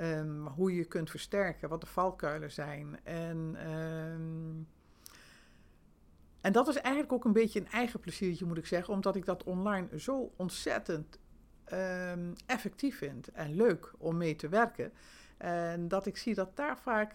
Um, 0.00 0.46
hoe 0.46 0.74
je 0.74 0.84
kunt 0.84 1.10
versterken, 1.10 1.68
wat 1.68 1.80
de 1.80 1.86
valkuilen 1.86 2.52
zijn. 2.52 2.98
En. 3.04 3.56
Um, 3.72 4.68
en 6.44 6.52
dat 6.52 6.68
is 6.68 6.76
eigenlijk 6.76 7.12
ook 7.12 7.24
een 7.24 7.32
beetje 7.32 7.60
een 7.60 7.70
eigen 7.70 8.00
pleziertje, 8.00 8.44
moet 8.44 8.58
ik 8.58 8.66
zeggen, 8.66 8.94
omdat 8.94 9.16
ik 9.16 9.24
dat 9.24 9.44
online 9.44 9.98
zo 9.98 10.32
ontzettend 10.36 11.18
um, 11.72 12.32
effectief 12.46 12.98
vind 12.98 13.28
en 13.28 13.54
leuk 13.54 13.92
om 13.98 14.16
mee 14.16 14.36
te 14.36 14.48
werken. 14.48 14.92
En 15.36 15.88
dat 15.88 16.06
ik 16.06 16.16
zie 16.16 16.34
dat 16.34 16.56
daar 16.56 16.78
vaak 16.78 17.14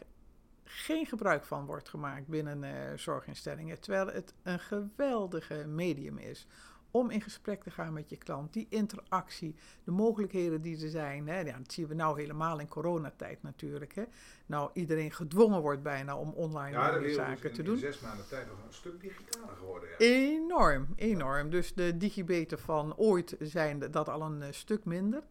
geen 0.64 1.06
gebruik 1.06 1.46
van 1.46 1.66
wordt 1.66 1.90
gemaakt 1.90 2.28
binnen 2.28 2.64
uh, 2.64 2.72
zorginstellingen, 2.96 3.80
terwijl 3.80 4.08
het 4.08 4.34
een 4.44 4.60
geweldige 4.60 5.68
medium 5.68 6.18
is 6.18 6.48
om 6.91 7.09
in 7.09 7.21
gesprek 7.21 7.63
te 7.63 7.71
gaan 7.71 7.94
met 7.94 8.09
je 8.09 8.18
klant. 8.18 8.53
Die 8.53 8.68
interactie, 8.69 9.56
de 9.83 9.91
mogelijkheden 9.91 10.62
die 10.62 10.83
er 10.83 10.89
zijn. 10.89 11.27
Hè. 11.27 11.39
Ja, 11.39 11.57
dat 11.57 11.71
zien 11.71 11.88
we 11.88 11.94
nou 11.94 12.19
helemaal 12.19 12.59
in 12.59 12.68
coronatijd 12.68 13.44
natuurlijk. 13.44 13.95
Hè. 13.95 14.03
Nou, 14.45 14.69
iedereen 14.74 15.12
gedwongen 15.12 15.62
wordt 15.62 15.83
bijna 15.83 16.18
om 16.18 16.30
online 16.30 16.77
ja, 16.77 17.13
zaken 17.13 17.50
in, 17.50 17.56
te 17.56 17.63
doen. 17.63 17.74
in 17.74 17.80
zes 17.80 18.00
maanden 18.00 18.27
tijd 18.27 18.47
nog 18.47 18.57
een 18.68 18.74
stuk 18.74 19.01
digitaler 19.01 19.56
geworden. 19.57 19.89
Ja. 19.89 19.95
Enorm, 19.97 20.88
enorm. 20.95 21.50
Dus 21.50 21.74
de 21.74 21.97
digibeten 21.97 22.59
van 22.59 22.95
ooit 22.95 23.35
zijn 23.39 23.92
dat 23.92 24.09
al 24.09 24.21
een 24.21 24.42
uh, 24.42 24.47
stuk 24.50 24.85
minder. 24.85 25.24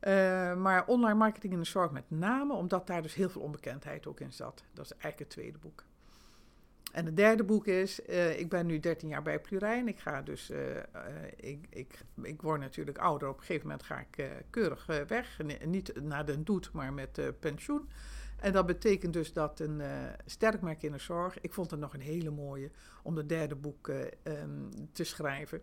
Uh, 0.00 0.12
maar 0.54 0.86
online 0.86 1.14
marketing 1.14 1.52
in 1.52 1.58
de 1.58 1.64
zorg 1.64 1.90
met 1.90 2.04
name, 2.10 2.54
omdat 2.54 2.86
daar 2.86 3.02
dus 3.02 3.14
heel 3.14 3.28
veel 3.28 3.40
onbekendheid 3.40 4.06
ook 4.06 4.20
in 4.20 4.32
zat. 4.32 4.64
Dat 4.72 4.84
is 4.84 4.90
eigenlijk 4.90 5.18
het 5.18 5.30
tweede 5.30 5.58
boek. 5.58 5.84
En 6.96 7.06
het 7.06 7.16
derde 7.16 7.44
boek 7.44 7.66
is, 7.66 8.00
uh, 8.08 8.38
ik 8.38 8.48
ben 8.48 8.66
nu 8.66 8.80
13 8.80 9.08
jaar 9.08 9.22
bij 9.22 9.40
Plurijn. 9.40 9.88
Ik 9.88 9.98
ga 9.98 10.22
dus, 10.22 10.50
uh, 10.50 10.76
uh, 10.76 10.82
ik, 11.36 11.66
ik, 11.70 12.00
ik 12.22 12.42
word 12.42 12.60
natuurlijk 12.60 12.98
ouder. 12.98 13.28
Op 13.28 13.36
een 13.38 13.44
gegeven 13.44 13.66
moment 13.66 13.82
ga 13.82 14.04
ik 14.10 14.30
keurig 14.50 14.86
weg. 15.06 15.38
N 15.42 15.70
niet 15.70 16.02
naar 16.02 16.26
de 16.26 16.42
doet, 16.42 16.72
maar 16.72 16.92
met 16.92 17.20
pensioen. 17.40 17.88
En 18.36 18.52
dat 18.52 18.66
betekent 18.66 19.12
dus 19.12 19.32
dat 19.32 19.60
een 19.60 19.82
sterk 20.26 20.60
merk 20.60 20.82
in 20.82 20.92
de 20.92 20.98
zorg. 20.98 21.40
Ik 21.40 21.52
vond 21.52 21.70
het 21.70 21.80
nog 21.80 21.94
een 21.94 22.00
hele 22.00 22.30
mooie 22.30 22.70
om 23.02 23.16
het 23.16 23.28
derde 23.28 23.54
boek 23.54 23.88
um, 23.88 24.68
te 24.92 25.04
schrijven. 25.04 25.60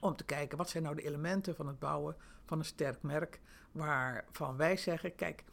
Om 0.00 0.16
te 0.16 0.24
kijken, 0.24 0.58
wat 0.58 0.68
zijn 0.68 0.82
nou 0.82 0.96
de 0.96 1.02
elementen 1.02 1.54
van 1.54 1.66
het 1.66 1.78
bouwen 1.78 2.16
van 2.44 2.58
een 2.58 2.64
sterk 2.64 3.02
merk. 3.02 3.40
Waarvan 3.72 4.56
wij 4.56 4.76
zeggen, 4.76 5.14
kijk, 5.14 5.44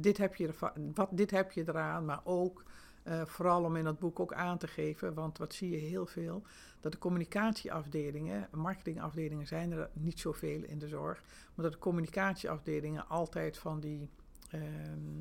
dit, 0.00 0.18
heb 0.18 0.34
je 0.34 0.46
ervan, 0.46 0.70
wat, 0.94 1.08
dit 1.12 1.30
heb 1.30 1.52
je 1.52 1.64
eraan, 1.66 2.04
maar 2.04 2.20
ook... 2.24 2.64
Uh, 3.08 3.24
vooral 3.24 3.64
om 3.64 3.76
in 3.76 3.84
dat 3.84 3.98
boek 3.98 4.20
ook 4.20 4.32
aan 4.32 4.58
te 4.58 4.66
geven, 4.66 5.14
want 5.14 5.38
wat 5.38 5.54
zie 5.54 5.70
je 5.70 5.76
heel 5.76 6.06
veel, 6.06 6.42
dat 6.80 6.92
de 6.92 6.98
communicatieafdelingen, 6.98 8.48
marketingafdelingen 8.52 9.46
zijn 9.46 9.72
er 9.72 9.90
niet 9.92 10.20
zoveel 10.20 10.62
in 10.62 10.78
de 10.78 10.88
zorg, 10.88 11.22
maar 11.54 11.64
dat 11.64 11.72
de 11.72 11.78
communicatieafdelingen 11.78 13.08
altijd 13.08 13.58
van 13.58 13.80
die 13.80 14.08
uh, 14.54 14.62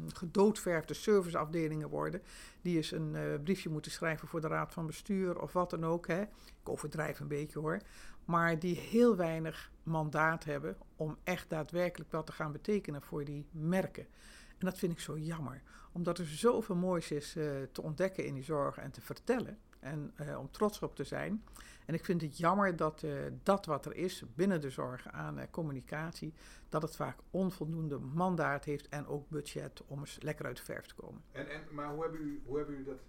gedoodverfde 0.08 0.94
serviceafdelingen 0.94 1.90
worden, 1.90 2.22
die 2.62 2.78
eens 2.78 2.92
een 2.92 3.14
uh, 3.14 3.22
briefje 3.44 3.70
moeten 3.70 3.92
schrijven 3.92 4.28
voor 4.28 4.42
de 4.42 4.48
raad 4.48 4.74
van 4.74 4.86
bestuur 4.86 5.42
of 5.42 5.54
wat 5.54 5.70
dan 5.70 5.86
ook. 5.86 6.08
Hè. 6.08 6.22
Ik 6.22 6.70
overdrijf 6.70 7.20
een 7.20 7.28
beetje 7.28 7.60
hoor. 7.60 7.80
Maar 8.26 8.60
die 8.60 8.76
heel 8.76 9.16
weinig 9.16 9.72
mandaat 9.84 10.44
hebben 10.44 10.78
om 10.96 11.18
echt 11.24 11.50
daadwerkelijk 11.50 12.12
wat 12.12 12.26
te 12.26 12.32
gaan 12.32 12.52
betekenen 12.52 13.02
voor 13.02 13.26
die 13.26 13.46
merken. 13.52 14.06
En 14.58 14.66
dat 14.66 14.78
vind 14.78 14.92
ik 14.92 15.00
zo 15.00 15.18
jammer, 15.18 15.62
omdat 15.94 16.18
er 16.18 16.26
zoveel 16.26 16.76
moois 16.76 17.12
is 17.12 17.36
uh, 17.36 17.62
te 17.72 17.82
ontdekken 17.82 18.26
in 18.26 18.34
die 18.34 18.44
zorg 18.44 18.78
en 18.78 18.92
te 18.92 19.02
vertellen. 19.02 19.58
En 19.80 20.14
uh, 20.22 20.40
om 20.40 20.52
trots 20.52 20.82
op 20.82 20.96
te 20.96 21.04
zijn. 21.04 21.44
En 21.86 21.94
ik 21.94 22.06
vind 22.06 22.22
het 22.22 22.38
jammer 22.38 22.76
dat 22.76 23.04
uh, 23.04 23.14
dat 23.44 23.66
wat 23.66 23.86
er 23.86 23.96
is 23.96 24.24
binnen 24.36 24.62
de 24.62 24.70
zorg 24.70 25.08
aan 25.08 25.50
communicatie, 25.52 26.34
dat 26.70 26.82
het 26.82 26.96
vaak 26.96 27.20
onvoldoende 27.32 28.00
mandaat 28.00 28.66
heeft 28.66 28.90
en 28.90 29.08
ook 29.08 29.30
budget 29.30 29.82
om 29.88 30.00
eens 30.00 30.18
lekker 30.22 30.46
uit 30.46 30.58
de 30.58 30.64
verf 30.64 30.86
te 30.86 30.96
komen. 30.96 31.22
En, 31.32 31.50
en, 31.50 31.62
maar 31.72 31.90
hoe 31.90 32.02
hebben 32.02 32.22
u, 32.22 32.42
hoe 32.46 32.58
hebben 32.58 32.76
u 32.76 32.84
dat 32.84 33.00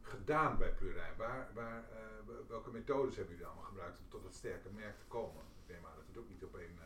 gedaan 0.00 0.58
bij 0.58 0.72
Plurijn? 0.72 1.16
Waar, 1.16 1.48
waar, 1.54 1.84
uh, 1.92 2.34
welke 2.48 2.70
methodes 2.70 3.16
hebben 3.16 3.32
jullie 3.32 3.46
allemaal 3.46 3.68
gebruikt 3.68 3.98
om 3.98 4.04
tot 4.08 4.22
dat 4.22 4.34
sterke 4.34 4.68
merk 4.74 4.98
te 4.98 5.04
komen? 5.08 5.42
Ik 5.66 5.74
neem 5.74 5.84
aan 5.86 5.96
dat 5.96 6.06
het 6.06 6.18
ook 6.18 6.28
niet 6.28 6.44
op 6.44 6.56
één 6.56 6.74
uh, 6.74 6.82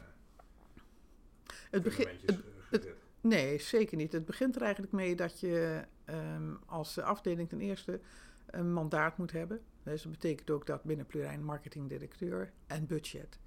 het 1.71 1.83
begin, 1.83 2.09
het, 2.09 2.45
het, 2.71 2.87
Nee, 3.21 3.59
zeker 3.59 3.97
niet. 3.97 4.13
Het 4.13 4.25
begint 4.25 4.57
er 4.57 4.63
eigenlijk 4.63 4.93
mee 4.93 5.17
dat 5.17 5.41
je 5.41 5.85
um, 6.07 6.59
als 6.67 6.99
afdeling 6.99 7.49
ten 7.49 7.61
eerste 7.61 8.01
een 8.47 8.73
mandaat 8.73 9.19
moet 9.19 9.33
hebben. 9.33 9.61
Dus 9.83 10.03
dat 10.03 10.13
betekent 10.13 10.51
ook 10.51 10.67
dat 10.67 10.83
binnen 10.83 11.07
Plurijn 11.07 11.45
marketingdirecteur 11.45 12.53
en 12.67 12.87
budget. 12.87 13.39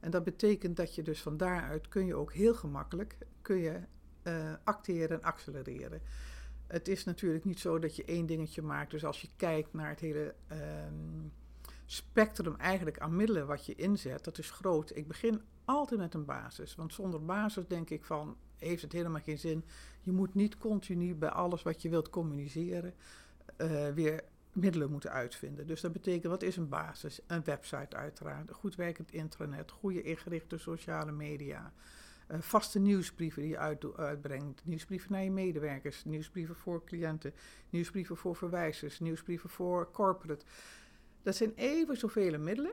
En 0.00 0.10
dat 0.10 0.24
betekent 0.24 0.76
dat 0.76 0.94
je 0.94 1.02
dus 1.02 1.22
van 1.22 1.36
daaruit 1.36 1.88
kun 1.88 2.06
je 2.06 2.14
ook 2.14 2.32
heel 2.32 2.54
gemakkelijk 2.54 3.16
kun 3.42 3.56
je, 3.56 3.80
uh, 4.22 4.52
acteren 4.64 5.16
en 5.16 5.22
accelereren. 5.22 6.00
Het 6.66 6.88
is 6.88 7.04
natuurlijk 7.04 7.44
niet 7.44 7.60
zo 7.60 7.78
dat 7.78 7.96
je 7.96 8.04
één 8.04 8.26
dingetje 8.26 8.62
maakt. 8.62 8.90
Dus 8.90 9.04
als 9.04 9.20
je 9.20 9.28
kijkt 9.36 9.72
naar 9.72 9.88
het 9.88 10.00
hele 10.00 10.34
um, 10.52 11.32
spectrum 11.86 12.54
eigenlijk 12.56 12.98
aan 12.98 13.16
middelen 13.16 13.46
wat 13.46 13.66
je 13.66 13.74
inzet, 13.74 14.24
dat 14.24 14.38
is 14.38 14.50
groot. 14.50 14.96
Ik 14.96 15.08
begin 15.08 15.42
altijd 15.64 16.00
met 16.00 16.14
een 16.14 16.24
basis. 16.24 16.74
Want 16.74 16.94
zonder 16.94 17.24
basis 17.24 17.66
denk 17.66 17.90
ik 17.90 18.04
van, 18.04 18.36
heeft 18.60 18.82
het 18.82 18.92
helemaal 18.92 19.20
geen 19.20 19.38
zin. 19.38 19.64
Je 20.00 20.12
moet 20.12 20.34
niet 20.34 20.58
continu 20.58 21.14
bij 21.14 21.28
alles 21.28 21.62
wat 21.62 21.82
je 21.82 21.88
wilt 21.88 22.10
communiceren 22.10 22.94
uh, 23.58 23.88
weer 23.88 24.22
middelen 24.52 24.90
moeten 24.90 25.10
uitvinden. 25.10 25.66
Dus 25.66 25.80
dat 25.80 25.92
betekent, 25.92 26.32
wat 26.32 26.42
is 26.42 26.56
een 26.56 26.68
basis? 26.68 27.20
Een 27.26 27.44
website 27.44 27.96
uiteraard, 27.96 28.48
een 28.48 28.54
goed 28.54 28.74
werkend 28.74 29.12
intranet, 29.12 29.70
goede 29.70 30.02
ingerichte 30.02 30.58
sociale 30.58 31.12
media, 31.12 31.72
uh, 32.30 32.36
vaste 32.40 32.78
nieuwsbrieven 32.78 33.42
die 33.42 33.50
je 33.50 33.58
uit, 33.58 33.96
uitbrengt, 33.96 34.60
nieuwsbrieven 34.64 35.12
naar 35.12 35.22
je 35.22 35.30
medewerkers, 35.30 36.04
nieuwsbrieven 36.04 36.56
voor 36.56 36.84
cliënten, 36.84 37.32
nieuwsbrieven 37.70 38.16
voor 38.16 38.36
verwijzers, 38.36 39.00
nieuwsbrieven 39.00 39.50
voor 39.50 39.90
corporate. 39.90 40.44
Dat 41.22 41.36
zijn 41.36 41.52
even 41.54 41.96
zoveel 41.96 42.38
middelen, 42.38 42.72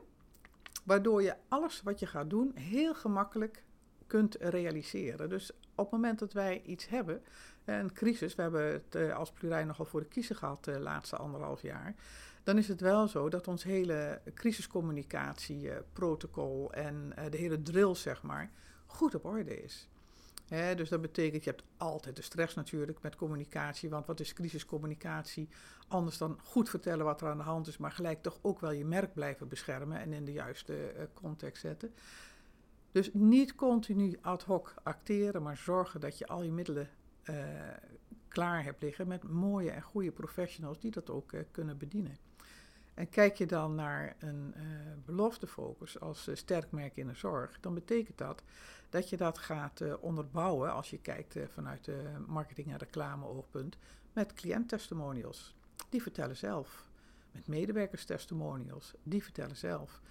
waardoor 0.84 1.22
je 1.24 1.36
alles 1.48 1.82
wat 1.82 2.00
je 2.00 2.06
gaat 2.06 2.30
doen 2.30 2.52
heel 2.56 2.96
gemakkelijk 2.96 3.64
kunt 4.08 4.36
realiseren. 4.40 5.30
Dus 5.30 5.52
op 5.52 5.84
het 5.84 5.92
moment 5.92 6.20
dat 6.20 6.34
wij 6.34 6.62
iets 6.66 6.88
hebben, 6.88 7.24
een 7.66 7.94
crisis, 7.94 8.36
we 8.36 8.42
hebben 8.42 8.72
het 8.72 8.96
uh, 8.96 9.16
als 9.16 9.32
plurijn 9.32 9.68
nogal 9.68 9.86
voor 9.86 10.00
de 10.00 10.08
kiezer 10.08 10.36
gehad 10.36 10.64
de 10.64 10.80
laatste 10.80 11.16
anderhalf 11.16 11.62
jaar, 11.62 11.96
dan 12.44 12.58
is 12.58 12.68
het 12.68 12.82
wel 12.82 13.08
zo 13.08 13.30
dat 13.30 13.48
ons 13.48 13.64
hele 13.64 14.22
crisiscommunicatieprotocol 14.34 16.74
en 16.74 17.14
uh, 17.20 17.26
de 17.30 17.38
hele 17.38 17.62
drill, 17.62 17.96
zeg 17.96 18.22
maar, 18.22 18.52
goed 18.86 19.16
op 19.16 19.26
orde 19.26 19.64
is. 19.64 19.88
Dus 20.76 20.90
dat 20.90 21.02
betekent, 21.02 21.44
je 21.44 21.50
hebt 21.50 21.64
altijd 21.78 22.16
de 22.16 22.22
stress 22.22 22.56
natuurlijk 22.56 23.02
met 23.02 23.16
communicatie. 23.16 23.90
Want 23.90 24.06
wat 24.06 24.20
is 24.20 24.34
crisiscommunicatie? 24.34 25.50
Anders 25.88 26.18
dan 26.18 26.40
goed 26.44 26.70
vertellen 26.70 27.06
wat 27.06 27.22
er 27.22 27.30
aan 27.30 27.38
de 27.38 27.44
hand 27.44 27.68
is, 27.68 27.78
maar 27.78 27.92
gelijk 27.92 28.22
toch 28.22 28.40
ook 28.42 28.60
wel 28.60 28.72
je 28.72 28.86
merk 28.86 29.14
blijven 29.14 29.48
beschermen 29.48 30.00
en 30.00 30.14
in 30.14 30.26
de 30.26 30.32
juiste 30.32 30.74
context 31.14 31.62
zetten. 31.62 31.94
Dus 32.92 33.10
niet 33.14 33.56
continu 33.56 34.18
ad 34.22 34.44
hoc 34.44 34.74
acteren, 34.84 35.44
maar 35.44 35.58
zorgen 35.58 36.00
dat 36.00 36.18
je 36.18 36.28
al 36.28 36.44
je 36.44 36.52
middelen 36.52 36.90
uh, 37.24 37.36
klaar 38.28 38.64
hebt 38.64 38.82
liggen 38.82 39.08
met 39.08 39.24
mooie 39.24 39.72
en 39.72 39.82
goede 39.82 40.12
professionals 40.12 40.80
die 40.80 40.92
dat 40.92 41.10
ook 41.10 41.32
uh, 41.32 41.42
kunnen 41.52 41.78
bedienen. 41.78 42.18
En 42.94 43.10
kijk 43.10 43.36
je 43.36 43.46
dan 43.46 43.76
naar 43.76 44.16
een 44.20 44.54
uh, 44.58 44.64
beloftefocus 45.06 46.00
als 46.00 46.30
sterk 46.34 46.72
merk 46.72 46.98
in 46.98 47.08
de 47.08 47.16
zorg, 47.16 47.60
dan 47.60 47.74
betekent 47.74 48.18
dat 48.18 48.44
dat 48.90 49.10
je 49.10 49.18
dat 49.18 49.38
gaat 49.38 50.00
onderbouwen 50.00 50.74
als 50.74 50.90
je 50.90 51.00
kijkt 51.00 51.36
vanuit 51.54 51.86
de 51.86 52.04
marketing- 52.28 52.72
en 52.72 52.78
reclame-oogpunt 52.78 53.78
met 54.14 54.34
cliënttestimonials. 54.34 55.56
Die 55.90 56.02
vertellen 56.02 56.38
zelf. 56.38 56.90
Met 57.32 57.48
medewerkerstestimonials. 57.48 58.94
Die 59.04 59.24
vertellen 59.24 59.56
zelf 59.56 60.02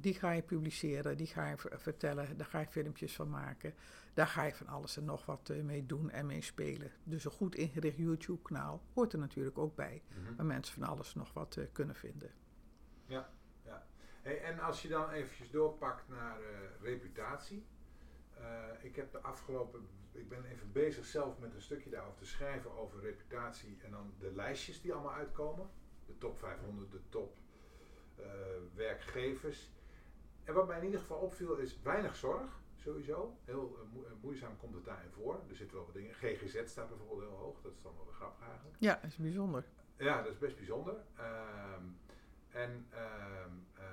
die 0.00 0.14
ga 0.14 0.30
je 0.30 0.42
publiceren, 0.42 1.16
die 1.16 1.26
ga 1.26 1.48
je 1.48 1.56
vertellen, 1.58 2.36
daar 2.36 2.46
ga 2.46 2.58
je 2.58 2.66
filmpjes 2.66 3.14
van 3.14 3.30
maken. 3.30 3.74
Daar 4.14 4.26
ga 4.26 4.42
je 4.42 4.54
van 4.54 4.66
alles 4.66 4.96
en 4.96 5.04
nog 5.04 5.26
wat 5.26 5.48
uh, 5.48 5.62
mee 5.62 5.86
doen 5.86 6.10
en 6.10 6.26
mee 6.26 6.42
spelen. 6.42 6.90
Dus 7.04 7.24
een 7.24 7.30
goed 7.30 7.54
ingericht 7.54 7.96
YouTube-kanaal 7.96 8.82
hoort 8.94 9.12
er 9.12 9.18
natuurlijk 9.18 9.58
ook 9.58 9.74
bij, 9.74 10.02
mm-hmm. 10.08 10.36
waar 10.36 10.46
mensen 10.46 10.74
van 10.74 10.88
alles 10.88 11.14
nog 11.14 11.32
wat 11.32 11.56
uh, 11.56 11.64
kunnen 11.72 11.94
vinden. 11.94 12.30
Ja, 13.06 13.30
ja. 13.64 13.86
Hey, 14.22 14.42
en 14.42 14.60
als 14.60 14.82
je 14.82 14.88
dan 14.88 15.10
eventjes 15.10 15.50
doorpakt 15.50 16.08
naar 16.08 16.40
uh, 16.40 16.46
reputatie. 16.82 17.66
ik 18.82 18.96
heb 18.96 19.12
de 19.12 19.20
afgelopen, 19.20 19.86
ik 20.12 20.28
ben 20.28 20.44
even 20.44 20.72
bezig 20.72 21.04
zelf 21.04 21.38
met 21.38 21.54
een 21.54 21.62
stukje 21.62 21.90
daarover 21.90 22.18
te 22.18 22.26
schrijven 22.26 22.70
over 22.70 23.00
reputatie 23.00 23.78
en 23.82 23.90
dan 23.90 24.14
de 24.18 24.32
lijstjes 24.32 24.80
die 24.80 24.92
allemaal 24.92 25.14
uitkomen. 25.14 25.70
De 26.06 26.18
top 26.18 26.38
500, 26.38 26.90
de 26.90 27.00
top 27.08 27.36
werkgevers. 28.74 29.70
En 30.46 30.54
wat 30.54 30.66
mij 30.66 30.78
in 30.78 30.84
ieder 30.84 31.00
geval 31.00 31.18
opviel 31.18 31.56
is 31.56 31.82
weinig 31.82 32.16
zorg, 32.16 32.60
sowieso. 32.76 33.36
Heel 33.44 33.78
uh, 33.94 34.12
moeizaam 34.20 34.56
komt 34.56 34.74
het 34.74 34.84
daarin 34.84 35.10
voor. 35.10 35.40
Er 35.48 35.56
zitten 35.56 35.76
wel 35.76 35.86
wat 35.86 35.94
dingen. 35.94 36.14
GGZ 36.14 36.60
staat 36.64 36.88
bijvoorbeeld 36.88 37.20
heel 37.20 37.38
hoog. 37.38 37.60
Dat 37.60 37.72
is 37.72 37.82
dan 37.82 37.92
wel 37.96 38.04
weer 38.04 38.14
grappig 38.14 38.46
eigenlijk. 38.46 38.76
Ja, 38.78 38.94
dat 38.94 39.10
is 39.10 39.16
bijzonder. 39.16 39.64
Ja, 39.96 40.22
dat 40.22 40.32
is 40.32 40.38
best 40.38 40.56
bijzonder. 40.56 40.94
Um, 40.94 41.98
en 42.50 42.70
um, 42.70 43.66
uh, 43.78 43.84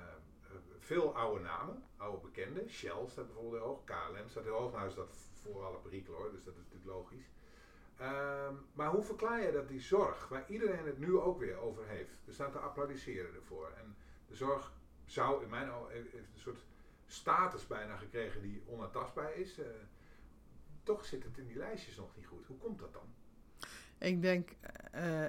veel 0.78 1.16
oude 1.16 1.40
namen, 1.44 1.82
oude 1.96 2.20
bekenden. 2.20 2.70
Shell 2.70 3.06
staat 3.06 3.26
bijvoorbeeld 3.26 3.62
heel 3.62 3.70
hoog. 3.70 3.84
KLM 3.84 4.28
staat 4.28 4.44
heel 4.44 4.58
hoog. 4.58 4.72
Nou 4.72 4.86
is 4.86 4.94
dat 4.94 5.16
voor 5.42 5.64
alle 5.64 5.78
perikelen 5.78 6.18
hoor, 6.18 6.30
dus 6.32 6.44
dat 6.44 6.54
is 6.54 6.62
natuurlijk 6.62 6.90
logisch. 6.90 7.30
Um, 8.00 8.66
maar 8.72 8.90
hoe 8.90 9.02
verklaar 9.02 9.42
je 9.42 9.52
dat 9.52 9.68
die 9.68 9.80
zorg, 9.80 10.28
waar 10.28 10.50
iedereen 10.50 10.86
het 10.86 10.98
nu 10.98 11.18
ook 11.18 11.38
weer 11.38 11.56
over 11.56 11.86
heeft, 11.86 12.24
we 12.24 12.32
staan 12.32 12.50
te 12.50 12.58
applaudisseren 12.58 13.34
ervoor. 13.34 13.72
En 13.76 13.96
de 14.26 14.34
zorg 14.34 14.72
zou 15.04 15.42
in 15.42 15.50
mijn 15.50 15.70
ogen 15.70 15.92
heeft 15.92 16.14
een 16.14 16.40
soort 16.40 16.64
status 17.06 17.66
bijna 17.66 17.96
gekregen 17.96 18.42
die 18.42 18.62
onaantastbaar 18.66 19.36
is. 19.36 19.58
Uh, 19.58 19.64
toch 20.82 21.04
zit 21.04 21.24
het 21.24 21.38
in 21.38 21.46
die 21.46 21.56
lijstjes 21.56 21.96
nog 21.96 22.16
niet 22.16 22.26
goed. 22.26 22.46
Hoe 22.46 22.56
komt 22.56 22.78
dat 22.78 22.92
dan? 22.92 23.14
Ik 23.98 24.22
denk, 24.22 24.50
uh, 24.50 24.58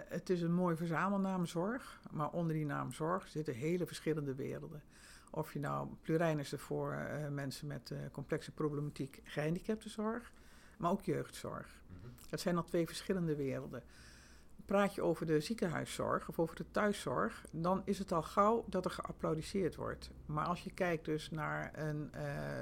het 0.07 0.29
is 0.29 0.41
een 0.41 0.53
mooi 0.53 0.75
verzamelnaam 0.75 1.45
zorg, 1.45 2.01
maar 2.11 2.29
onder 2.29 2.53
die 2.53 2.65
naam 2.65 2.91
zorg 2.91 3.27
zitten 3.27 3.53
hele 3.53 3.85
verschillende 3.85 4.35
werelden. 4.35 4.83
Of 5.31 5.53
je 5.53 5.59
nou 5.59 5.87
plurijn 6.01 6.39
is 6.39 6.51
er 6.51 6.59
voor 6.59 6.93
uh, 6.93 7.27
mensen 7.27 7.67
met 7.67 7.93
complexe 8.11 8.51
problematiek 8.51 9.19
gehandicaptenzorg, 9.23 10.31
maar 10.77 10.91
ook 10.91 11.01
jeugdzorg. 11.01 11.81
Mm 11.87 11.97
-hmm. 12.01 12.13
Dat 12.29 12.39
zijn 12.39 12.57
al 12.57 12.63
twee 12.63 12.85
verschillende 12.85 13.35
werelden 13.35 13.83
praat 14.65 14.95
je 14.95 15.01
over 15.01 15.25
de 15.25 15.39
ziekenhuiszorg 15.39 16.29
of 16.29 16.39
over 16.39 16.55
de 16.55 16.65
thuiszorg, 16.71 17.45
dan 17.51 17.81
is 17.85 17.99
het 17.99 18.11
al 18.11 18.23
gauw 18.23 18.65
dat 18.67 18.85
er 18.85 18.91
geapplaudiseerd 18.91 19.75
wordt. 19.75 20.09
Maar 20.25 20.45
als 20.45 20.63
je 20.63 20.73
kijkt 20.73 21.05
dus 21.05 21.29
naar 21.29 21.71
een 21.73 22.11
uh, 22.15 22.21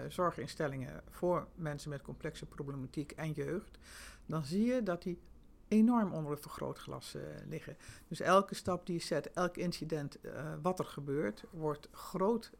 zorginstellingen 0.09 1.01
voor 1.09 1.47
mensen 1.55 1.89
met 1.89 2.01
complexe 2.01 2.45
problematiek 2.45 3.11
en 3.11 3.31
jeugd, 3.31 3.77
dan 4.25 4.45
zie 4.45 4.65
je 4.65 4.83
dat 4.83 5.03
die 5.03 5.19
enorm 5.67 6.13
onder 6.13 6.31
het 6.31 6.41
vergrootglas 6.41 7.15
uh, 7.15 7.21
liggen. 7.49 7.77
Dus 8.07 8.19
elke 8.19 8.55
stap 8.55 8.85
die 8.85 8.95
je 8.95 9.01
zet, 9.01 9.31
elk 9.31 9.57
incident 9.57 10.17
uh, 10.21 10.53
wat 10.61 10.79
er 10.79 10.85
gebeurt, 10.85 11.43
wordt 11.51 11.87
groot 11.91 12.51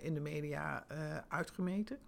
in 0.00 0.14
de 0.14 0.20
media 0.20 0.86
uitgemeten. 1.28 1.98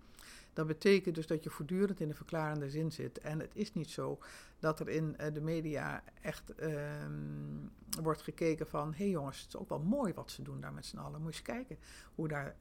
Dat 0.52 0.66
betekent 0.66 1.14
dus 1.14 1.26
dat 1.26 1.42
je 1.42 1.50
voortdurend 1.50 2.00
in 2.00 2.08
de 2.08 2.14
verklarende 2.14 2.70
zin 2.70 2.92
zit. 2.92 3.18
En 3.18 3.40
het 3.40 3.50
is 3.54 3.72
niet 3.72 3.90
zo 3.90 4.18
dat 4.58 4.80
er 4.80 4.88
in 4.88 5.16
uh, 5.20 5.26
de 5.32 5.40
media 5.40 6.02
echt 6.22 6.62
um, 6.62 7.70
wordt 8.00 8.22
gekeken 8.22 8.66
van... 8.66 8.90
hé 8.90 8.96
hey 8.96 9.08
jongens, 9.08 9.40
het 9.40 9.48
is 9.48 9.56
ook 9.56 9.68
wel 9.68 9.80
mooi 9.80 10.12
wat 10.12 10.30
ze 10.30 10.42
doen 10.42 10.60
daar 10.60 10.72
met 10.72 10.86
z'n 10.86 10.98
allen. 10.98 11.22
Moet 11.22 11.36
je 11.36 11.38
eens 11.38 11.58
kijken 11.58 11.78
hoe 12.14 12.28
daar 12.28 12.56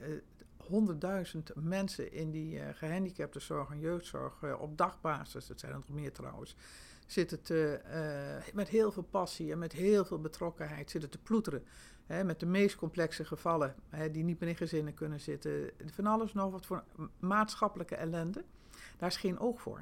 honderdduizend 0.57 1.49
uh, 1.49 1.63
mensen 1.63 2.11
in 2.11 2.31
die 2.31 2.55
uh, 2.55 2.67
gehandicaptenzorg 2.73 3.69
en 3.69 3.79
jeugdzorg... 3.79 4.59
op 4.59 4.77
dagbasis, 4.77 5.47
dat 5.47 5.59
zijn 5.59 5.71
er 5.71 5.77
nog 5.77 5.89
meer 5.89 6.11
trouwens... 6.11 6.55
zitten 7.05 7.41
te, 7.41 7.81
met 8.53 8.67
heel 8.67 8.91
veel 8.91 9.03
passie 9.03 9.51
en 9.51 9.59
met 9.59 9.71
heel 9.71 10.05
veel 10.05 10.21
betrokkenheid 10.21 10.91
zitten 10.91 11.09
te 11.09 11.17
ploeteren... 11.17 11.63
Met 12.09 12.39
de 12.39 12.45
meest 12.45 12.75
complexe 12.75 13.25
gevallen, 13.25 13.75
die 14.11 14.23
niet 14.23 14.39
meer 14.39 14.49
in 14.49 14.55
gezinnen 14.55 14.93
kunnen 14.93 15.19
zitten. 15.19 15.71
Van 15.85 16.05
alles 16.05 16.33
nog 16.33 16.51
wat 16.51 16.65
voor 16.65 16.83
maatschappelijke 17.19 17.95
ellende. 17.95 18.43
Daar 18.97 19.09
is 19.09 19.17
geen 19.17 19.39
oog 19.39 19.61
voor. 19.61 19.79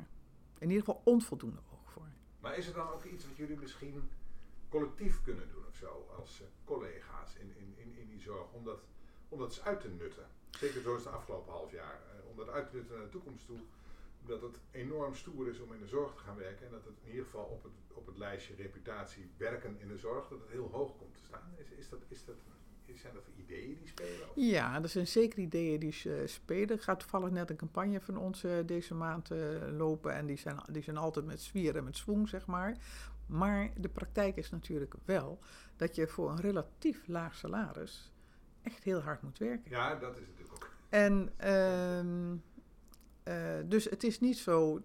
In 0.58 0.70
ieder 0.70 0.86
geval 0.86 1.02
onvoldoende 1.04 1.60
oog 1.74 1.92
voor. 1.92 2.08
Maar 2.40 2.58
is 2.58 2.68
er 2.68 2.74
dan 2.74 2.90
ook 2.90 3.04
iets 3.04 3.28
wat 3.28 3.38
jullie 3.38 3.58
misschien 3.58 4.10
collectief 4.70 5.22
kunnen 5.22 5.50
doen 5.50 5.66
of 5.68 5.76
zo, 5.76 6.08
als 6.18 6.42
uh, 6.42 6.48
collega's 6.66 7.36
in, 7.36 7.54
in, 7.56 7.74
in, 7.76 7.98
in 7.98 8.08
die 8.08 8.20
zorg, 8.20 8.52
om 8.52 8.64
dat, 8.64 8.80
om 9.30 9.40
dat 9.40 9.48
eens 9.48 9.64
uit 9.64 9.82
te 9.82 9.90
nutten? 9.90 10.26
Zeker 10.50 10.82
zoals 10.82 11.04
de 11.04 11.10
afgelopen 11.10 11.54
half 11.54 11.72
jaar. 11.72 12.02
Uh, 12.06 12.30
om 12.30 12.38
dat 12.38 12.50
uit 12.50 12.70
te 12.70 12.76
nutten 12.76 12.96
naar 12.96 13.06
de 13.06 13.12
toekomst 13.12 13.46
toe. 13.46 13.60
Dat 14.26 14.42
het 14.42 14.60
enorm 14.72 15.16
stoer 15.16 15.48
is 15.48 15.60
om 15.60 15.74
in 15.74 15.80
de 15.80 15.88
zorg 15.88 16.14
te 16.14 16.20
gaan 16.20 16.38
werken. 16.38 16.66
En 16.66 16.72
dat 16.72 16.86
het 16.86 16.96
in 17.04 17.10
ieder 17.10 17.26
geval 17.26 17.46
op 17.46 17.64
het, 17.64 17.74
op 17.94 18.06
het 18.06 18.18
lijstje 18.18 18.56
reputatie 18.56 19.32
werken 19.38 19.80
in 19.80 19.88
de 19.88 19.98
zorg, 19.98 20.28
dat 20.28 20.40
het 20.40 20.50
heel 20.50 20.70
hoog 20.72 20.98
komt 20.98 21.14
te 21.14 21.24
staan. 21.26 21.54
Is, 21.58 21.70
is 21.70 21.90
dat, 21.90 22.00
is 22.08 22.26
dat, 22.26 22.36
zijn 22.98 23.14
dat 23.14 23.24
ideeën 23.36 23.78
die 23.78 23.88
spelen? 23.88 24.30
Of? 24.30 24.36
Ja, 24.36 24.82
er 24.82 24.90
zijn 24.90 25.08
zeker 25.08 25.40
ideeën 25.40 25.80
die 25.80 26.02
uh, 26.06 26.14
spelen. 26.26 26.70
Er 26.70 26.84
gaat 26.84 27.00
toevallig 27.00 27.30
net 27.30 27.50
een 27.50 27.56
campagne 27.56 28.02
van 28.02 28.18
ons 28.18 28.44
uh, 28.44 28.52
deze 28.66 28.94
maand 28.94 29.32
uh, 29.32 29.38
lopen. 29.78 30.14
En 30.14 30.26
die 30.26 30.38
zijn, 30.38 30.60
die 30.72 30.84
zijn 30.84 30.98
altijd 30.98 31.26
met 31.26 31.42
zwier 31.42 31.76
en 31.76 31.84
met 31.84 31.96
swoeng, 31.96 32.30
zeg 32.30 32.46
maar. 32.46 32.78
Maar 33.26 33.70
de 33.78 33.90
praktijk 33.90 34.36
is 34.36 34.50
natuurlijk 34.50 34.94
wel 35.06 35.40
dat 35.76 35.96
je 35.96 36.08
voor 36.08 36.30
een 36.30 36.42
relatief 36.42 37.08
laag 37.08 37.36
salaris 37.36 38.12
echt 38.62 38.84
heel 38.84 39.00
hard 39.00 39.22
moet 39.22 39.38
werken. 39.38 39.72
Ja, 39.72 39.96
dat 39.96 40.18
is 40.18 40.26
natuurlijk 40.28 40.52
ook. 40.52 40.70
En 40.90 41.32
eh, 43.28 43.36
dus 43.66 43.86
het 43.86 44.04
is 44.04 44.20
niet 44.20 44.38
zo. 44.38 44.82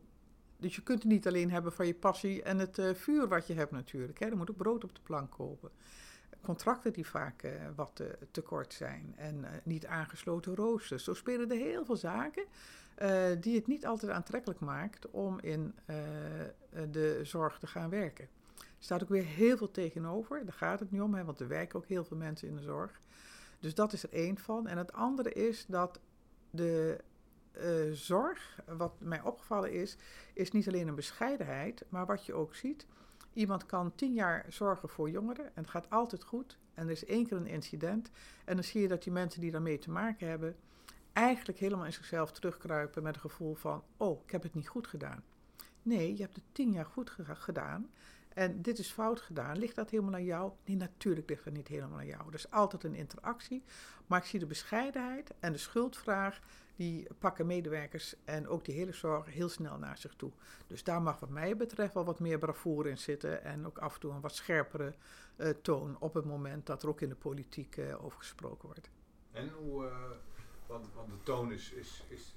Dus 0.57 0.75
je 0.75 0.83
kunt 0.83 1.03
het 1.03 1.13
niet 1.13 1.27
alleen 1.27 1.51
hebben 1.51 1.73
van 1.73 1.87
je 1.87 1.95
passie 1.95 2.43
en 2.43 2.59
het 2.59 2.79
eh, 2.79 2.95
vuur 2.95 3.29
wat 3.29 3.47
je 3.47 3.55
hebt 3.55 3.71
natuurlijk. 3.71 4.19
Hè. 4.19 4.27
Er 4.27 4.37
moet 4.37 4.51
ook 4.51 4.57
brood 4.57 4.85
op 4.85 4.95
de 4.95 5.01
plank 5.03 5.31
komen. 5.31 5.71
Contracten 6.41 6.93
die 6.93 7.07
vaak 7.07 7.43
eh, 7.43 7.53
wat 7.75 8.03
te 8.31 8.41
kort 8.41 8.73
zijn 8.73 9.15
en 9.17 9.45
niet 9.65 9.87
aangesloten 9.87 10.55
roosters. 10.55 11.05
Zo 11.05 11.15
spelen 11.15 11.51
er 11.51 11.57
heel 11.57 11.85
veel 11.85 11.97
zaken 11.97 12.45
die 13.41 13.57
het 13.57 13.67
niet 13.67 13.87
altijd 13.87 14.13
aantrekkelijk 14.13 14.61
maakt 14.61 15.11
om 15.11 15.41
in 15.41 15.75
de 16.91 17.21
zorg 17.23 17.59
te 17.59 17.67
gaan 17.67 17.91
werken. 17.91 18.29
Er 18.57 18.65
staat 18.79 19.03
ook 19.03 19.09
weer 19.09 19.25
heel 19.25 19.57
veel 19.57 19.71
tegenover. 19.71 20.45
Daar 20.45 20.55
gaat 20.55 20.81
het 20.81 20.91
niet 20.91 21.01
om, 21.01 21.15
hè, 21.15 21.25
want 21.25 21.41
er 21.41 21.49
werken 21.49 21.79
ook 21.79 21.87
heel 21.87 22.05
veel 22.05 22.17
mensen 22.17 22.49
in 22.49 22.57
de 22.57 22.63
zorg. 22.63 23.01
Dus 23.61 23.75
dat 23.75 23.93
is 23.93 24.03
er 24.03 24.13
één 24.13 24.39
van. 24.39 24.67
En 24.67 24.79
het 24.79 24.93
andere 24.93 25.33
is 25.33 25.67
dat 25.67 26.01
de 26.51 26.99
eh, 27.53 27.67
zorg, 27.93 28.61
wat 28.67 28.93
mij 28.99 29.21
opgevallen 29.23 29.73
is, 29.73 29.97
is 30.33 30.51
niet 30.51 30.69
alleen 30.69 30.89
een 30.89 30.95
bescheidenheid, 30.95 31.85
maar 31.89 32.07
wat 32.07 32.27
je 32.27 32.35
ook 32.35 32.55
ziet. 32.55 32.87
Iemand 33.33 33.67
kan 33.67 33.95
tien 33.95 34.15
jaar 34.15 34.45
zorgen 34.49 34.89
voor 34.89 35.11
jongeren 35.11 35.45
en 35.45 35.63
het 35.63 35.71
gaat 35.71 35.91
altijd 35.91 36.25
goed. 36.25 36.59
En 36.75 36.85
er 36.87 36.93
is 36.93 37.05
één 37.05 37.27
keer 37.27 37.37
een 37.37 37.47
incident. 37.47 38.11
En 38.45 38.55
dan 38.55 38.65
zie 38.65 38.81
je 38.81 38.89
dat 38.89 39.03
die 39.03 39.13
mensen 39.13 39.41
die 39.41 39.51
daarmee 39.51 39.79
te 39.79 39.91
maken 39.91 40.29
hebben, 40.29 40.57
eigenlijk 41.13 41.59
helemaal 41.59 41.85
in 41.85 41.93
zichzelf 41.93 42.33
terugkruipen 42.33 43.03
met 43.03 43.15
een 43.15 43.21
gevoel 43.21 43.55
van: 43.55 43.83
oh, 43.97 44.23
ik 44.25 44.31
heb 44.31 44.43
het 44.43 44.55
niet 44.55 44.69
goed 44.69 44.87
gedaan. 44.87 45.23
Nee, 45.83 46.17
je 46.17 46.23
hebt 46.23 46.35
het 46.35 46.45
tien 46.53 46.73
jaar 46.73 46.85
goed 46.87 47.11
ge- 47.11 47.35
gedaan. 47.35 47.91
En 48.35 48.63
dit 48.63 48.79
is 48.79 48.91
fout 48.91 49.21
gedaan. 49.21 49.59
Ligt 49.59 49.75
dat 49.75 49.91
helemaal 49.91 50.15
aan 50.15 50.25
jou? 50.25 50.53
Nee, 50.65 50.77
natuurlijk 50.77 51.29
ligt 51.29 51.45
dat 51.45 51.53
niet 51.53 51.69
helemaal 51.69 51.99
aan 51.99 52.07
jou. 52.07 52.29
Er 52.29 52.35
is 52.35 52.51
altijd 52.51 52.85
een 52.85 52.95
interactie. 52.95 53.63
Maar 54.07 54.19
ik 54.19 54.25
zie 54.25 54.39
de 54.39 54.47
bescheidenheid 54.47 55.33
en 55.41 55.53
de 55.53 55.59
schuldvraag. 55.59 56.41
Die 56.77 57.07
pakken 57.19 57.47
medewerkers 57.47 58.15
en 58.25 58.49
ook 58.49 58.65
die 58.65 58.75
hele 58.75 58.93
zorg 58.93 59.27
heel 59.27 59.49
snel 59.49 59.79
naar 59.79 59.99
zich 59.99 60.15
toe. 60.15 60.31
Dus 60.67 60.85
daar 60.85 61.03
mag 61.03 61.21
wat 61.21 61.29
mij 61.29 61.57
betreft 61.57 61.95
wel 61.95 62.05
wat 62.05 62.21
meer 62.21 62.39
bravoure 62.39 62.89
in 62.89 62.99
zitten. 62.99 63.43
En 63.45 63.67
ook 63.67 63.79
af 63.79 63.95
en 63.95 64.01
toe 64.01 64.13
een 64.13 64.21
wat 64.21 64.35
scherpere 64.35 64.95
eh, 65.37 65.49
toon 65.49 65.97
op 66.01 66.15
het 66.15 66.25
moment 66.25 66.67
dat 66.67 66.83
er 66.83 66.89
ook 66.89 67.01
in 67.01 67.09
de 67.09 67.15
politiek 67.15 67.77
eh, 67.77 68.05
over 68.05 68.19
gesproken 68.19 68.67
wordt. 68.69 68.91
En 69.33 69.49
hoe, 69.49 69.87
eh, 69.87 70.11
want, 70.67 70.85
de 70.95 71.23
toon 71.23 71.53
is, 71.53 71.73
is, 71.73 72.05
is 72.09 72.35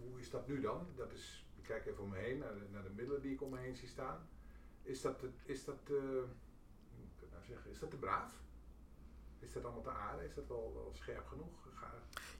hoe- 0.00 0.20
is 0.20 0.30
dat 0.30 0.46
nu 0.48 0.60
dan? 0.60 0.86
Dat 0.96 1.12
is, 1.12 1.46
ik 1.56 1.62
kijk 1.62 1.86
even 1.86 2.02
om 2.02 2.08
me 2.08 2.16
heen 2.18 2.38
naar 2.38 2.54
de, 2.54 2.66
naar 2.72 2.82
de 2.82 2.90
middelen 2.94 3.22
die 3.22 3.32
ik 3.32 3.42
om 3.42 3.50
me 3.50 3.58
heen 3.58 3.76
zie 3.76 3.88
staan. 3.88 4.28
Is 4.82 5.00
dat, 5.00 5.22
is 5.44 5.64
dat, 5.64 5.78
ik 7.20 7.30
nou 7.30 7.44
zeggen, 7.46 7.70
is 7.70 7.78
dat 7.78 7.90
te 7.90 7.96
braaf? 7.96 8.42
Is 9.46 9.52
dat 9.52 9.64
allemaal 9.64 9.82
te 9.82 9.90
aarde? 9.90 10.24
Is 10.24 10.34
dat 10.34 10.46
wel, 10.48 10.72
wel 10.74 10.90
scherp 10.94 11.26
genoeg? 11.26 11.48
Ga, 11.74 11.86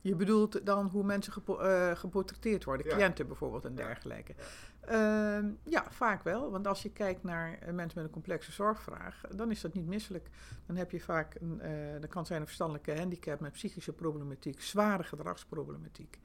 Je 0.00 0.14
bedoelt 0.16 0.66
dan 0.66 0.86
hoe 0.86 1.04
mensen 1.04 1.32
gepo- 1.32 1.58
eh, 1.58 1.96
geportretteerd 1.96 2.64
worden, 2.64 2.86
Ja. 2.86 2.92
cliënten 2.94 3.26
bijvoorbeeld 3.26 3.64
en 3.64 3.70
Ja. 3.76 3.76
dergelijke. 3.76 4.34
Ehm, 4.80 5.50
ja, 5.64 5.84
vaak 5.90 6.22
wel. 6.22 6.50
Want 6.50 6.66
als 6.66 6.82
je 6.82 6.90
kijkt 6.92 7.22
naar 7.22 7.58
eh, 7.58 7.72
mensen 7.72 7.98
met 7.98 8.06
een 8.06 8.12
complexe 8.14 8.52
zorgvraag, 8.52 9.20
dan 9.34 9.50
is 9.50 9.60
dat 9.60 9.74
niet 9.74 9.86
misselijk. 9.86 10.28
Dan 10.66 10.76
heb 10.76 10.90
je 10.90 11.00
vaak, 11.00 11.34
een, 11.40 11.60
eh 11.60 12.00
dat 12.00 12.10
kan 12.10 12.26
zijn 12.26 12.40
een 12.40 12.46
verstandelijke 12.46 12.96
handicap 12.98 13.40
met 13.40 13.52
psychische 13.52 13.92
problematiek, 13.92 14.60
zware 14.62 15.02
gedragsproblematiek. 15.04 16.18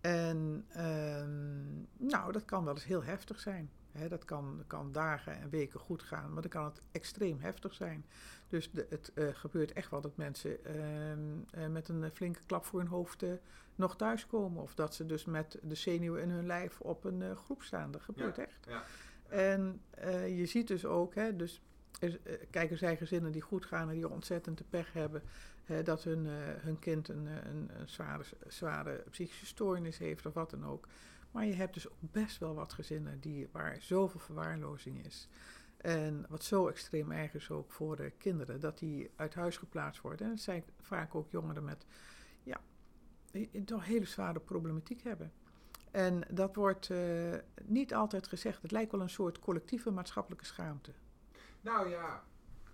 En 0.00 0.64
ehm, 0.68 2.06
nou, 2.08 2.32
dat 2.32 2.44
kan 2.44 2.64
wel 2.64 2.74
eens 2.74 2.84
heel 2.84 3.02
heftig 3.04 3.40
zijn. 3.40 3.70
Dat 4.08 4.24
kan, 4.24 4.64
kan 4.66 4.92
dagen 4.92 5.40
en 5.40 5.50
weken 5.50 5.80
goed 5.80 6.02
gaan, 6.02 6.32
maar 6.32 6.42
dan 6.42 6.50
kan 6.50 6.64
het 6.64 6.80
extreem 6.92 7.40
heftig 7.40 7.74
zijn. 7.74 8.04
Dus 8.48 8.70
de, 8.70 8.86
het 8.90 9.12
eh, 9.14 9.28
gebeurt 9.32 9.72
echt 9.72 9.90
wel 9.90 10.00
dat 10.00 10.16
mensen 10.16 10.64
ehm, 10.64 11.20
eh, 11.50 11.66
met 11.66 11.88
een 11.88 12.10
flinke 12.12 12.40
klap 12.46 12.64
voor 12.64 12.78
hun 12.78 12.88
hoofd 12.88 13.22
eh, 13.22 13.32
nog 13.74 13.96
thuiskomen. 13.96 14.62
Of 14.62 14.74
dat 14.74 14.94
ze 14.94 15.06
dus 15.06 15.24
met 15.24 15.58
de 15.62 15.74
zenuwen 15.74 16.22
in 16.22 16.30
hun 16.30 16.46
lijf 16.46 16.80
op 16.80 17.04
een 17.04 17.36
groep 17.36 17.62
staan. 17.62 17.90
Dat 17.90 18.02
gebeurt 18.02 18.38
echt. 18.38 18.66
ja. 18.66 18.84
En 19.28 19.80
je 20.36 20.46
ziet 20.46 20.68
dus 20.68 20.84
ook, 20.84 21.14
hè, 21.14 21.36
dus 21.36 21.62
er, 22.00 22.20
kijk, 22.50 22.70
er 22.70 22.76
zijn 22.76 22.96
gezinnen 22.96 23.32
die 23.32 23.40
goed 23.40 23.66
gaan 23.66 23.88
en 23.88 23.94
die 23.94 24.08
ontzettend 24.08 24.58
de 24.58 24.64
pech 24.70 24.92
hebben 24.92 25.22
hè, 25.64 25.82
dat 25.82 26.04
hun, 26.04 26.26
hun 26.60 26.78
kind 26.78 27.08
een, 27.08 27.26
een, 27.26 27.70
een 27.78 27.88
zware, 27.88 28.24
zware 28.46 29.04
psychische 29.10 29.46
stoornis 29.46 29.98
heeft 29.98 30.26
of 30.26 30.34
wat 30.34 30.50
dan 30.50 30.66
ook. 30.66 30.86
Maar 31.30 31.46
je 31.46 31.54
hebt 31.54 31.74
dus 31.74 31.88
ook 31.88 31.96
best 32.00 32.38
wel 32.38 32.54
wat 32.54 32.72
gezinnen 32.72 33.20
die, 33.20 33.48
waar 33.52 33.76
zoveel 33.80 34.20
verwaarlozing 34.20 35.04
is. 35.06 35.28
En 35.76 36.24
wat 36.28 36.44
zo 36.44 36.68
extreem 36.68 37.12
erg 37.12 37.34
is 37.34 37.50
ook 37.50 37.72
voor 37.72 37.96
de 37.96 38.10
kinderen, 38.10 38.60
dat 38.60 38.78
die 38.78 39.10
uit 39.16 39.34
huis 39.34 39.56
geplaatst 39.56 40.00
worden. 40.02 40.26
En 40.26 40.32
het 40.32 40.42
zijn 40.42 40.64
vaak 40.80 41.14
ook 41.14 41.30
jongeren 41.30 41.64
met, 41.64 41.86
ja, 42.42 42.60
die 43.30 43.64
toch 43.64 43.84
hele 43.84 44.04
zware 44.04 44.40
problematiek 44.40 45.02
hebben. 45.02 45.32
En 45.90 46.22
dat 46.30 46.54
wordt 46.54 46.90
eh, 46.90 47.34
niet 47.64 47.94
altijd 47.94 48.26
gezegd. 48.26 48.62
Het 48.62 48.70
lijkt 48.70 48.92
wel 48.92 49.00
een 49.00 49.10
soort 49.10 49.38
collectieve 49.38 49.90
maatschappelijke 49.90 50.44
schaamte. 50.44 50.92
Nou 51.60 51.88
ja, 51.88 52.22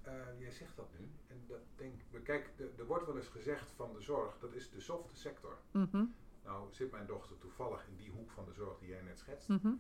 eh, 0.03 0.13
jij 0.39 0.51
zegt 0.51 0.77
dat 0.77 0.89
nu. 0.99 1.09
En 1.27 1.45
dat 1.47 1.59
denk 1.77 1.93
ik, 2.11 2.25
kijk, 2.25 2.51
er- 2.57 2.71
er 2.79 2.87
wordt 2.87 3.07
wel 3.07 3.17
eens 3.17 3.27
gezegd 3.29 3.71
van 3.77 3.93
de 3.93 4.01
zorg, 4.01 4.39
dat 4.39 4.53
is 4.55 4.71
de 4.71 4.81
softe 4.81 5.17
sector. 5.17 5.57
Mhm, 5.71 6.05
Nou 6.45 6.69
zit 6.73 6.91
mijn 6.91 7.07
dochter 7.07 7.39
toevallig 7.39 7.87
in 7.89 7.97
die 7.97 8.11
hoek 8.11 8.31
van 8.31 8.45
de 8.45 8.53
zorg 8.53 8.79
die 8.79 8.89
jij 8.89 9.03
net 9.03 9.19
schetst. 9.19 9.49
mhm. 9.49 9.73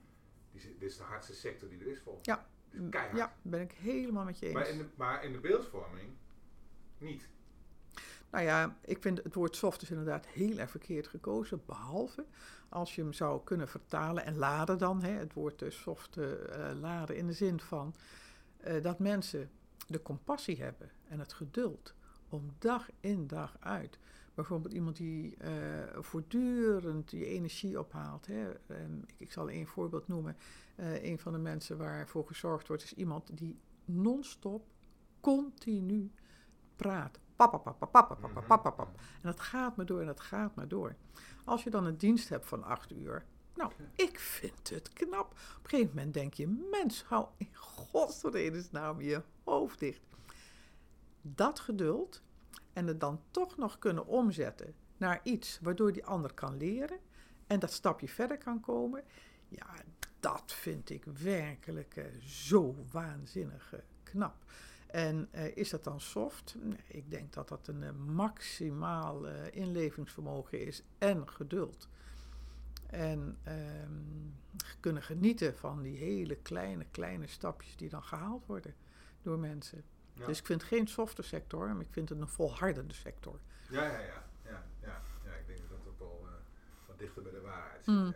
Die, 0.53 0.77
dit 0.79 0.91
is 0.91 0.97
de 0.97 1.03
hardste 1.03 1.35
sector 1.35 1.69
die 1.69 1.81
er 1.81 1.87
is 1.87 2.01
volgens 2.01 2.27
Ja. 2.27 2.35
mij. 2.71 2.81
Is 2.83 2.89
keihard. 2.91 3.17
Ja, 3.19 3.35
ben 3.43 3.61
ik 3.61 3.73
helemaal 3.73 4.25
met 4.25 4.39
je 4.39 4.47
eens. 4.47 4.55
Maar, 4.55 4.69
in 4.69 4.79
de, 4.79 4.87
maar 4.97 5.25
in 5.25 5.33
de 5.33 5.39
beeldvorming 5.39 6.11
niet. 6.99 7.29
Nou 8.31 8.45
ja, 8.45 8.77
ik 8.85 9.03
vind 9.03 9.23
het 9.23 9.35
woord 9.35 9.57
soft 9.57 9.83
is 9.83 9.91
inderdaad 9.91 10.27
heel 10.27 10.59
erg 10.59 10.71
verkeerd 10.71 11.07
gekozen. 11.07 11.63
Behalve 11.67 12.25
als 12.69 12.95
je 12.95 13.03
hem 13.03 13.13
zou 13.13 13.45
kunnen 13.45 13.69
vertalen 13.69 14.25
en 14.25 14.37
laden 14.37 14.79
dan. 14.79 15.03
Hè, 15.03 15.11
het 15.11 15.33
woord 15.33 15.63
eh, 15.63 15.71
soft 15.71 16.17
eh, 16.17 16.71
eh, 16.71 16.79
laden 16.79 17.17
in 17.17 17.27
de 17.27 17.33
zin 17.33 17.61
van 17.61 17.95
dat 18.83 18.99
mensen 18.99 19.51
de 19.87 20.03
compassie 20.03 20.63
hebben 20.63 20.91
en 21.09 21.19
het 21.19 21.33
geduld 21.33 21.95
om 22.29 22.55
dag 22.59 22.89
in 23.01 23.27
dag 23.27 23.57
uit. 23.61 23.99
Bijvoorbeeld 24.35 24.75
iemand 24.75 24.97
die 24.97 25.37
eh, 25.37 25.53
voortdurend 25.99 27.11
die 27.11 27.27
energie 27.27 27.79
ophaalt. 27.79 28.27
Hè. 28.27 28.51
Ehm, 28.67 28.99
ik, 29.07 29.15
ik 29.19 29.33
zal 29.33 29.49
één 29.49 29.67
voorbeeld 29.67 30.09
noemen. 30.09 30.37
Eh, 30.77 31.05
een 31.05 31.19
van 31.19 31.33
de 31.33 31.39
mensen 31.39 31.79
waarvoor 31.79 32.27
gezorgd 32.27 32.69
wordt 32.69 32.83
is 32.83 32.95
iemand 32.95 33.37
die 33.37 33.59
non-stop, 33.85 34.67
continu 35.21 36.11
praat. 36.77 37.21
En 37.37 39.23
dat 39.23 39.41
gaat 39.41 39.77
maar 39.77 39.87
door 39.87 40.01
en 40.01 40.07
dat 40.07 40.21
gaat 40.21 40.55
maar 40.55 40.69
door. 40.69 40.97
Als 41.45 41.65
je 41.65 41.71
dan 41.71 41.87
een 41.87 41.97
dienst 41.97 42.29
hebt 42.29 42.47
van 42.47 42.65
acht 42.65 42.93
uur. 42.93 43.25
Nou, 43.55 43.73
ik 43.95 44.19
vind 44.19 44.71
het 44.71 44.93
knap. 44.93 45.31
Op 45.31 45.63
een 45.63 45.69
gegeven 45.71 45.95
moment 45.95 46.15
denk 46.15 46.35
je, 46.35 46.67
mens, 46.71 47.03
hou 47.03 47.27
in 47.37 47.55
godsvredesnaam 47.55 49.01
je 49.01 49.23
hoofd 49.45 49.79
dicht. 49.79 50.01
Dat 51.23 51.61
geduld 51.61 52.23
en 52.75 52.87
het 52.87 53.01
dan 53.01 53.21
toch 53.31 53.57
nog 53.57 53.79
kunnen 53.79 54.07
omzetten 54.07 54.75
naar 54.97 55.21
iets 55.23 55.59
waardoor 55.63 55.93
die 55.93 56.05
ander 56.05 56.35
kan 56.35 56.57
leren 56.57 56.99
en 57.47 57.59
dat 57.59 57.73
stapje 57.73 58.09
verder 58.09 58.39
kan 58.39 58.61
komen. 58.61 59.05
Ja, 59.49 59.75
dat 60.21 60.53
vind 60.53 60.91
ik 60.91 61.05
werkelijk 61.05 61.97
eh, 61.97 62.05
zo 62.21 62.75
waanzinnig 62.91 63.73
eh, 63.73 63.81
knap. 64.03 64.35
En 64.87 65.29
eh, 65.31 65.57
is 65.57 65.71
dat 65.71 65.85
dan 65.85 66.01
soft? 66.01 66.57
Nee, 66.61 66.79
ik 66.87 67.11
denk 67.11 67.33
dat 67.33 67.49
dat 67.49 67.69
een 67.69 68.13
maximaal 68.13 69.27
inlevingsvermogen 69.53 70.67
is 70.67 70.83
en 70.99 71.29
geduld. 71.29 71.89
En 72.87 73.39
ehm, 73.43 74.03
kunnen 74.81 75.03
genieten 75.03 75.57
van 75.57 75.83
die 75.83 75.97
hele 75.97 76.37
kleine, 76.37 76.85
kleine 76.91 77.27
stapjes 77.27 77.77
die 77.77 77.89
dan 77.89 78.03
gehaald 78.03 78.47
worden 78.47 78.75
door 79.23 79.39
mensen. 79.39 79.85
Ja. 80.15 80.27
Dus 80.27 80.39
ik 80.39 80.47
vind 80.47 80.61
het 80.61 80.71
geen 80.71 80.87
softe 80.89 81.23
sector, 81.23 81.67
maar 81.69 81.81
ik 81.85 81.93
vind 81.93 82.09
het 82.09 82.21
een 82.21 82.29
volhardende 82.29 82.95
sector. 82.95 83.39
Ja, 83.71 83.85
ja, 83.85 83.99
ja. 83.99 84.25
ja, 84.45 84.65
ja, 84.81 85.01
ja. 85.25 85.33
Ik 85.33 85.47
denk 85.47 85.59
dat 85.59 85.69
dat 85.69 85.87
ook 85.89 85.99
wel 85.99 86.21
eh, 86.27 86.33
wat 86.87 86.99
dichter 86.99 87.23
bij 87.23 87.33
de 87.33 87.41
waarheid 87.41 87.85
zit. 87.85 87.95
Mm. 87.95 88.15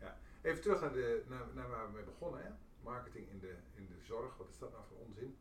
Ja. 0.00 0.18
Even 0.42 0.60
terug 0.62 0.80
naar, 0.80 0.92
de, 0.92 1.22
naar, 1.26 1.42
naar 1.54 1.68
waar 1.68 1.86
we 1.86 1.92
mee 1.92 2.04
begonnen. 2.04 2.42
Hè? 2.42 2.50
Marketing 2.82 3.28
in 3.28 3.38
de, 3.38 3.54
in 3.74 3.86
de 3.86 4.00
zorg. 4.02 4.36
Wat 4.36 4.48
is 4.48 4.58
dat 4.58 4.72
nou 4.72 4.84
voor 4.88 4.98
onzin? 4.98 5.36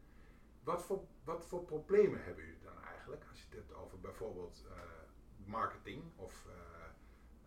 Wat 0.63 0.83
voor, 0.83 1.03
wat 1.23 1.45
voor 1.45 1.63
problemen 1.63 2.23
hebben 2.23 2.43
jullie 2.45 2.63
dan 2.63 2.83
eigenlijk? 2.83 3.23
Als 3.29 3.39
je 3.39 3.45
het 3.49 3.55
hebt 3.55 3.73
over 3.73 3.99
bijvoorbeeld 3.99 4.65
eh, 4.69 4.79
marketing 5.45 6.03
of... 6.15 6.45
eh, 6.47 6.53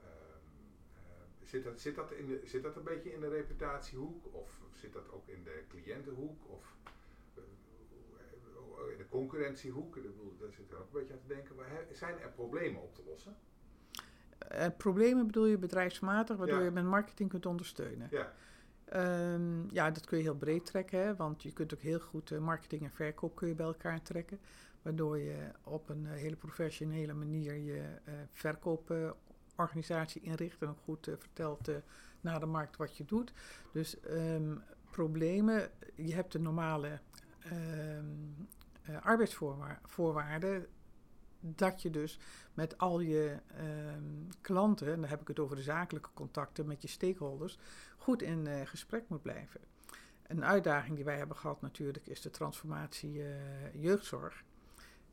ehm, 0.01 0.47
eh, 0.95 1.49
Zit 1.49 1.65
dat, 1.65 1.81
zit, 1.81 1.95
dat 1.95 2.13
in 2.13 2.27
de, 2.27 2.41
zit 2.45 2.63
dat 2.63 2.77
een 2.77 2.85
beetje 2.85 3.13
in 3.13 3.21
de 3.21 3.29
reputatiehoek? 3.29 4.35
Of 4.35 4.51
zit 4.75 4.93
dat 4.93 5.11
ook 5.11 5.29
in 5.29 5.45
de 5.45 5.65
cliëntenhoek? 5.69 6.49
Of 6.49 6.77
de 8.99 9.07
concurrentiehoek? 9.09 9.97
Ik 9.97 10.03
bedoel, 10.03 10.37
Daar 10.41 10.53
zit 10.53 10.71
er 10.71 10.79
ook 10.79 10.87
een 10.93 10.99
beetje 10.99 11.13
aan 11.13 11.19
te 11.21 11.27
denken. 11.35 11.55
Maar 11.57 11.67
zijn 11.93 12.19
er 12.21 12.31
problemen 12.31 12.83
op 12.83 12.95
te 12.95 13.03
lossen? 13.07 13.37
Eh, 14.49 14.67
problemen 14.77 15.27
bedoel 15.27 15.47
je 15.47 15.59
bedrijfsmatig, 15.59 16.37
waardoor 16.37 16.59
Ja. 16.59 16.65
je 16.65 16.71
met 16.71 16.85
marketing 16.85 17.31
kunt 17.31 17.47
ondersteunen. 17.47 18.09
Ja. 18.11 18.33
Ehm, 18.85 19.69
ja, 19.71 19.91
dat 19.91 20.05
kun 20.07 20.17
je 20.19 20.23
heel 20.23 20.37
breed 20.37 20.67
trekken, 20.67 20.99
hè, 21.03 21.17
want 21.17 21.43
je 21.43 21.53
kunt 21.53 21.75
ook 21.75 21.81
heel 21.81 22.01
goed 22.01 22.31
eh, 22.31 22.39
marketing 22.39 22.83
en 22.83 22.91
verkoop 22.91 23.35
kun 23.35 23.49
je 23.49 23.55
bij 23.55 23.67
elkaar 23.67 24.03
trekken. 24.03 24.39
Waardoor 24.83 25.19
je 25.19 25.37
op 25.65 25.89
een 25.89 26.07
eh, 26.07 26.13
hele 26.13 26.37
professionele 26.37 27.13
manier 27.13 27.55
je 27.55 27.83
verkooporganisatie 28.31 30.23
inricht 30.23 30.63
en 30.63 30.69
ook 30.69 30.81
goed 30.85 31.09
vertelt 31.19 31.69
naar 32.21 32.41
de 32.41 32.47
markt 32.47 32.77
wat 32.77 32.97
je 32.97 33.05
doet. 33.05 33.33
Dus 33.73 33.97
um, 34.11 34.63
problemen, 34.91 35.71
je 35.95 36.15
hebt 36.15 36.33
de 36.33 36.39
normale 36.39 37.01
arbeidsvoorwaarden 39.03 40.67
dat 41.43 41.83
je 41.83 41.91
dus 41.91 42.19
met 42.55 42.79
al 42.79 43.01
je 43.01 43.37
um, 43.95 44.29
klanten, 44.41 44.93
en 44.93 45.01
dan 45.01 45.11
heb 45.11 45.21
ik 45.21 45.29
het 45.29 45.39
over 45.39 45.57
de 45.57 45.63
zakelijke 45.63 46.11
contacten 46.15 46.67
met 46.67 46.83
je 46.83 46.89
stakeholders, 46.89 47.59
goed 47.97 48.23
in 48.23 48.47
uh, 48.47 48.61
gesprek 48.65 49.09
moet 49.09 49.23
blijven. 49.23 49.61
Een 50.27 50.45
uitdaging 50.45 50.95
die 50.97 51.05
wij 51.05 51.17
hebben 51.17 51.37
gehad 51.37 51.61
natuurlijk 51.61 52.07
is 52.07 52.21
de 52.21 52.31
transformatie 52.31 53.15
uh, 53.15 53.27
jeugdzorg. 53.75 54.45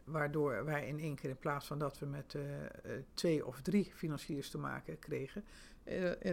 Waardoor 0.04 0.66
wij 0.66 0.88
in 0.88 1.00
één 1.00 1.16
keer 1.16 1.30
in 1.30 1.38
plaats 1.38 1.66
van 1.66 1.80
dat 1.80 2.00
we 2.00 2.06
met 2.06 2.34
uh, 2.34 2.44
twee 3.14 3.46
of 3.46 3.62
drie 3.62 3.92
financiers 3.96 4.50
te 4.50 4.58
maken 4.58 5.00
kregen, 5.00 5.44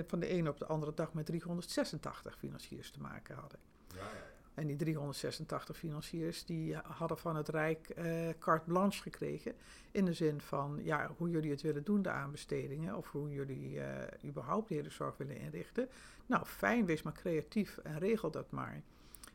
van 0.06 0.20
de 0.20 0.26
ene 0.26 0.50
op 0.50 0.58
de 0.58 0.66
andere 0.66 0.94
dag 0.94 1.12
met 1.12 1.26
386 1.26 2.38
financiers 2.38 2.90
te 2.90 3.00
maken 3.00 3.34
hadden. 3.34 3.58
Ja. 3.94 4.25
En 4.56 4.66
die 4.66 4.76
386 4.76 5.76
financiers 5.76 6.44
die 6.44 6.76
hadden 6.76 7.18
van 7.18 7.36
het 7.36 7.48
Rijk 7.48 7.92
uh, 7.98 8.28
carte 8.38 8.64
blanche 8.64 9.02
gekregen. 9.02 9.54
In 9.90 10.04
de 10.04 10.12
zin 10.12 10.40
van 10.40 10.80
ja, 10.82 11.10
hoe 11.16 11.30
jullie 11.30 11.50
het 11.50 11.62
willen 11.62 11.84
doen, 11.84 12.02
de 12.02 12.10
aanbestedingen. 12.10 12.96
Of 12.96 13.10
hoe 13.10 13.30
jullie 13.30 13.74
uh, 13.74 13.84
überhaupt 14.24 14.68
de 14.68 14.74
hele 14.74 14.90
zorg 14.90 15.16
willen 15.16 15.36
inrichten. 15.36 15.88
Nou, 16.26 16.44
fijn, 16.44 16.86
wees 16.86 17.02
maar 17.02 17.12
creatief 17.12 17.78
en 17.78 17.98
regel 17.98 18.30
dat 18.30 18.50
maar. 18.50 18.82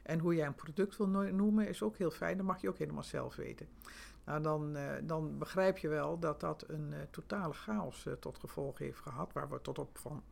En 0.03 0.19
hoe 0.19 0.36
jij 0.36 0.45
een 0.45 0.55
product 0.55 0.97
wil 0.97 1.07
noemen 1.07 1.67
is 1.67 1.84
ook 1.84 1.97
heel 1.97 2.12
fijn. 2.12 2.38
Dat 2.38 2.45
mag 2.45 2.62
je 2.62 2.69
ook 2.69 2.77
helemaal 2.77 3.03
zelf 3.03 3.36
weten. 3.36 3.67
Nou, 4.25 4.41
dan, 4.41 4.77
uh, 4.77 4.91
dan 5.03 5.38
begrijp 5.38 5.77
je 5.77 5.88
wel 5.88 6.19
dat 6.19 6.39
dat 6.39 6.63
een 6.67 6.93
totale 7.12 7.53
chaos 7.53 8.07
tot 8.19 8.38
gevolg 8.38 8.77
heeft 8.77 8.99
gehad. 8.99 9.34
Waar 9.34 9.49
we 9.49 9.62
tot 9.62 9.79
op 9.79 9.97
van 9.97 10.23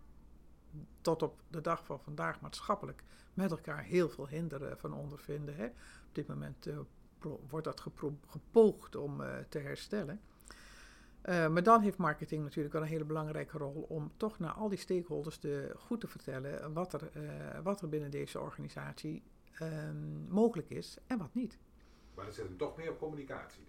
tot 1.02 1.24
op 1.24 1.42
de 1.48 1.62
dag 1.62 1.86
van 1.86 2.00
vandaag 2.00 2.42
maatschappelijk 2.42 3.04
met 3.34 3.52
elkaar 3.52 3.84
heel 3.84 4.10
veel 4.10 4.28
hinderen 4.28 4.78
van 4.78 4.94
ondervinden. 4.94 5.56
Hè. 5.56 5.66
Op 5.66 6.16
dit 6.16 6.28
moment 6.28 6.68
uh, 6.68 6.80
wordt 7.50 7.66
dat 7.66 7.84
gepoogd 8.28 8.96
om 8.96 9.22
uh, 9.22 9.38
te 9.50 9.60
herstellen. 9.60 10.22
Uh, 11.26 11.48
maar 11.48 11.64
dan 11.64 11.82
heeft 11.82 11.98
marketing 11.98 12.44
natuurlijk 12.44 12.74
wel 12.74 12.82
een 12.82 12.88
hele 12.88 13.06
belangrijke 13.06 13.58
rol 13.58 13.86
om 13.90 14.12
toch 14.18 14.40
naar 14.40 14.52
al 14.52 14.70
die 14.70 14.78
stakeholders 14.78 15.40
de, 15.40 15.74
goed 15.78 16.00
te 16.00 16.08
vertellen 16.08 16.74
wat 16.74 16.94
er, 16.94 17.12
wat 17.64 17.82
er 17.82 17.90
binnen 17.90 18.12
deze 18.12 18.40
organisatie 18.40 19.24
um, 19.62 20.26
mogelijk 20.30 20.70
is 20.70 20.98
en 21.08 21.18
wat 21.18 21.34
niet. 21.34 21.58
Maar 22.16 22.26
dat 22.26 22.34
zit 22.34 22.48
hem 22.48 22.58
toch 22.58 22.78
meer 22.78 22.92
op 22.92 23.00
communicatie? 23.00 23.64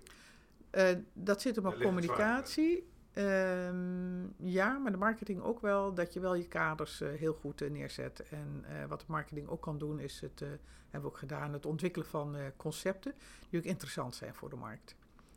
dat 1.13 1.41
zit 1.41 1.57
hem 1.57 1.67
op 1.67 1.81
communicatie. 1.81 2.89
Um, 3.15 4.35
ja, 4.37 4.79
maar 4.79 4.93
de 4.93 4.99
marketing 4.99 5.43
ook 5.43 5.61
wel 5.61 5.95
dat 5.95 6.13
je 6.13 6.21
wel 6.21 6.35
je 6.35 6.49
kaders 6.49 7.01
uh, 7.01 7.09
heel 7.13 7.35
goed 7.35 7.61
uh, 7.61 7.71
neerzet. 7.71 8.23
En 8.29 8.65
uh, 8.69 8.85
wat 8.85 9.01
de 9.01 9.07
marketing 9.09 9.49
ook 9.49 9.63
kan 9.63 9.79
doen, 9.79 9.99
is 9.99 10.21
het, 10.21 10.41
hebben 10.41 10.61
we 10.91 11.07
ook 11.07 11.19
gedaan, 11.19 11.53
het 11.53 11.67
ontwikkelen 11.67 12.07
van 12.07 12.37
concepten 12.57 13.15
die 13.49 13.61
ook 13.61 13.67
interessant 13.67 14.15
zijn 14.15 14.35
voor 14.35 14.51
de 14.51 14.57
markt. 14.57 14.95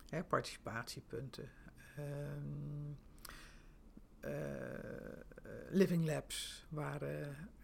Hè, 0.10 0.24
participatiepunten, 0.24 1.50
um, 1.98 2.98
living 5.70 6.06
labs, 6.06 6.66
waar 6.70 7.02
Ehm, 7.02 7.63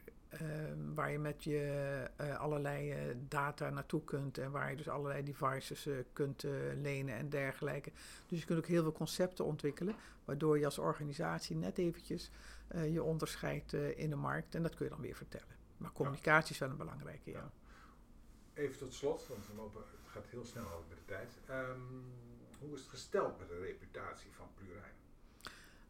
waar 0.93 1.11
je 1.11 1.19
met 1.19 1.43
je 1.43 2.09
uh, 2.21 2.39
allerlei 2.39 3.09
uh, 3.09 3.15
data 3.27 3.69
naartoe 3.69 4.03
kunt 4.03 4.37
en 4.37 4.51
waar 4.51 4.69
je 4.69 4.77
dus 4.77 4.89
allerlei 4.89 5.23
devices 5.23 5.87
uh, 5.87 5.97
kunt 6.13 6.43
lenen 6.75 7.15
en 7.15 7.29
dergelijke. 7.29 7.91
Dus 8.27 8.39
je 8.39 8.45
kunt 8.45 8.59
ook 8.59 8.65
heel 8.65 8.83
veel 8.83 8.91
concepten 8.91 9.45
ontwikkelen, 9.45 9.95
waardoor 10.25 10.59
je 10.59 10.65
als 10.65 10.77
organisatie 10.77 11.55
net 11.55 11.77
eventjes 11.77 12.31
je 12.91 13.03
onderscheidt 13.03 13.73
in 13.73 14.09
de 14.09 14.15
markt 14.15 14.55
en 14.55 14.63
dat 14.63 14.75
kun 14.75 14.85
je 14.85 14.91
dan 14.91 15.01
weer 15.01 15.15
vertellen. 15.15 15.55
Maar 15.77 15.91
communicatie 15.91 16.53
is 16.53 16.59
wel 16.59 16.69
een 16.69 16.77
belangrijke, 16.77 17.31
ja. 17.31 17.51
Even 18.53 18.77
tot 18.77 18.93
slot, 18.93 19.27
want 19.27 19.47
we 19.47 19.53
lopen, 19.55 19.81
het 19.81 20.11
gaat 20.11 20.27
heel 20.27 20.45
snel 20.45 20.71
over 20.71 20.89
de 20.89 21.05
tijd. 21.05 21.37
Um, 21.49 22.03
hoe 22.59 22.73
is 22.73 22.79
het 22.79 22.89
gesteld 22.89 23.39
met 23.39 23.47
de 23.47 23.59
reputatie 23.59 24.31
van 24.31 24.47
Plurijn? 24.53 24.93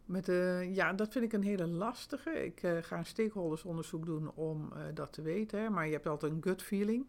Met 0.10 0.26
de, 0.26 0.70
ja, 0.74 0.94
dat 0.94 1.12
vind 1.12 1.26
ik 1.26 1.34
een 1.34 1.44
hele 1.44 1.68
lastige. 1.68 2.46
Ik 2.46 2.64
uh, 2.64 2.78
ga 2.82 2.98
een 2.98 3.06
stakeholdersonderzoek 3.06 4.06
doen 4.06 4.32
om 4.32 4.72
uh, 4.74 4.84
dat 4.94 5.14
te 5.14 5.22
weten. 5.22 5.72
Maar 5.72 5.86
je 5.86 5.92
hebt 5.92 6.08
altijd 6.08 6.32
een 6.32 6.44
gut 6.44 6.62
feeling. 6.62 7.06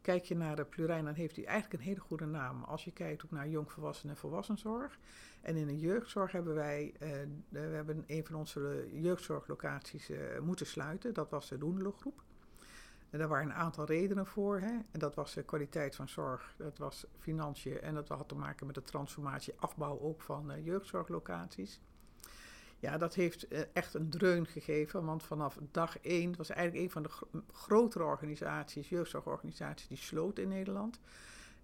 Kijk 0.00 0.24
je 0.24 0.36
naar 0.36 0.56
de 0.56 0.64
Plurijn, 0.64 1.04
dan 1.04 1.14
heeft 1.14 1.36
hij 1.36 1.44
eigenlijk 1.44 1.82
een 1.82 1.88
hele 1.88 2.00
goede 2.00 2.26
naam. 2.26 2.62
Als 2.62 2.84
je 2.84 2.92
kijkt 2.92 3.24
ook 3.24 3.30
naar 3.30 3.48
jongvolwassenen 3.48 4.14
en 4.14 4.20
volwassenzorg. 4.20 4.98
En 5.40 5.56
in 5.56 5.66
de 5.66 5.78
jeugdzorg 5.78 6.32
hebben 6.32 6.54
wij 6.54 6.94
we 7.48 7.58
hebben 7.58 8.04
een 8.06 8.26
van 8.26 8.34
onze 8.34 8.88
jeugdzorglocaties 8.92 10.10
moeten 10.42 10.66
sluiten. 10.66 11.14
Dat 11.14 11.30
was 11.30 11.48
de 11.48 11.58
Doendelengroep. 11.58 12.22
En 13.10 13.18
daar 13.18 13.28
waren 13.28 13.46
een 13.46 13.54
aantal 13.54 13.84
redenen 13.84 14.26
voor. 14.26 14.60
Hè. 14.60 14.72
En 14.90 14.98
dat 14.98 15.14
was 15.14 15.34
de 15.34 15.42
kwaliteit 15.42 15.96
van 15.96 16.08
zorg, 16.08 16.54
dat 16.56 16.78
was 16.78 17.06
financiën 17.18 17.80
en 17.80 17.94
dat 17.94 18.08
had 18.08 18.28
te 18.28 18.34
maken 18.34 18.66
met 18.66 18.74
de 18.74 18.82
transformatie, 18.82 19.54
afbouw 19.56 20.00
ook 20.00 20.20
van 20.20 20.62
jeugdzorglocaties. 20.62 21.80
Ja, 22.80 22.98
dat 22.98 23.14
heeft 23.14 23.48
eh, 23.48 23.60
echt 23.72 23.94
een 23.94 24.10
dreun 24.10 24.46
gegeven, 24.46 25.04
want 25.04 25.22
vanaf 25.22 25.58
dag 25.70 25.98
één 25.98 26.36
was 26.36 26.50
eigenlijk 26.50 26.84
een 26.84 26.90
van 26.90 27.02
de 27.02 27.10
grotere 27.52 28.04
organisaties, 28.04 28.88
jeugdzorgorganisaties, 28.88 29.88
die 29.88 29.96
sloot 29.96 30.38
in 30.38 30.48
Nederland. 30.48 31.00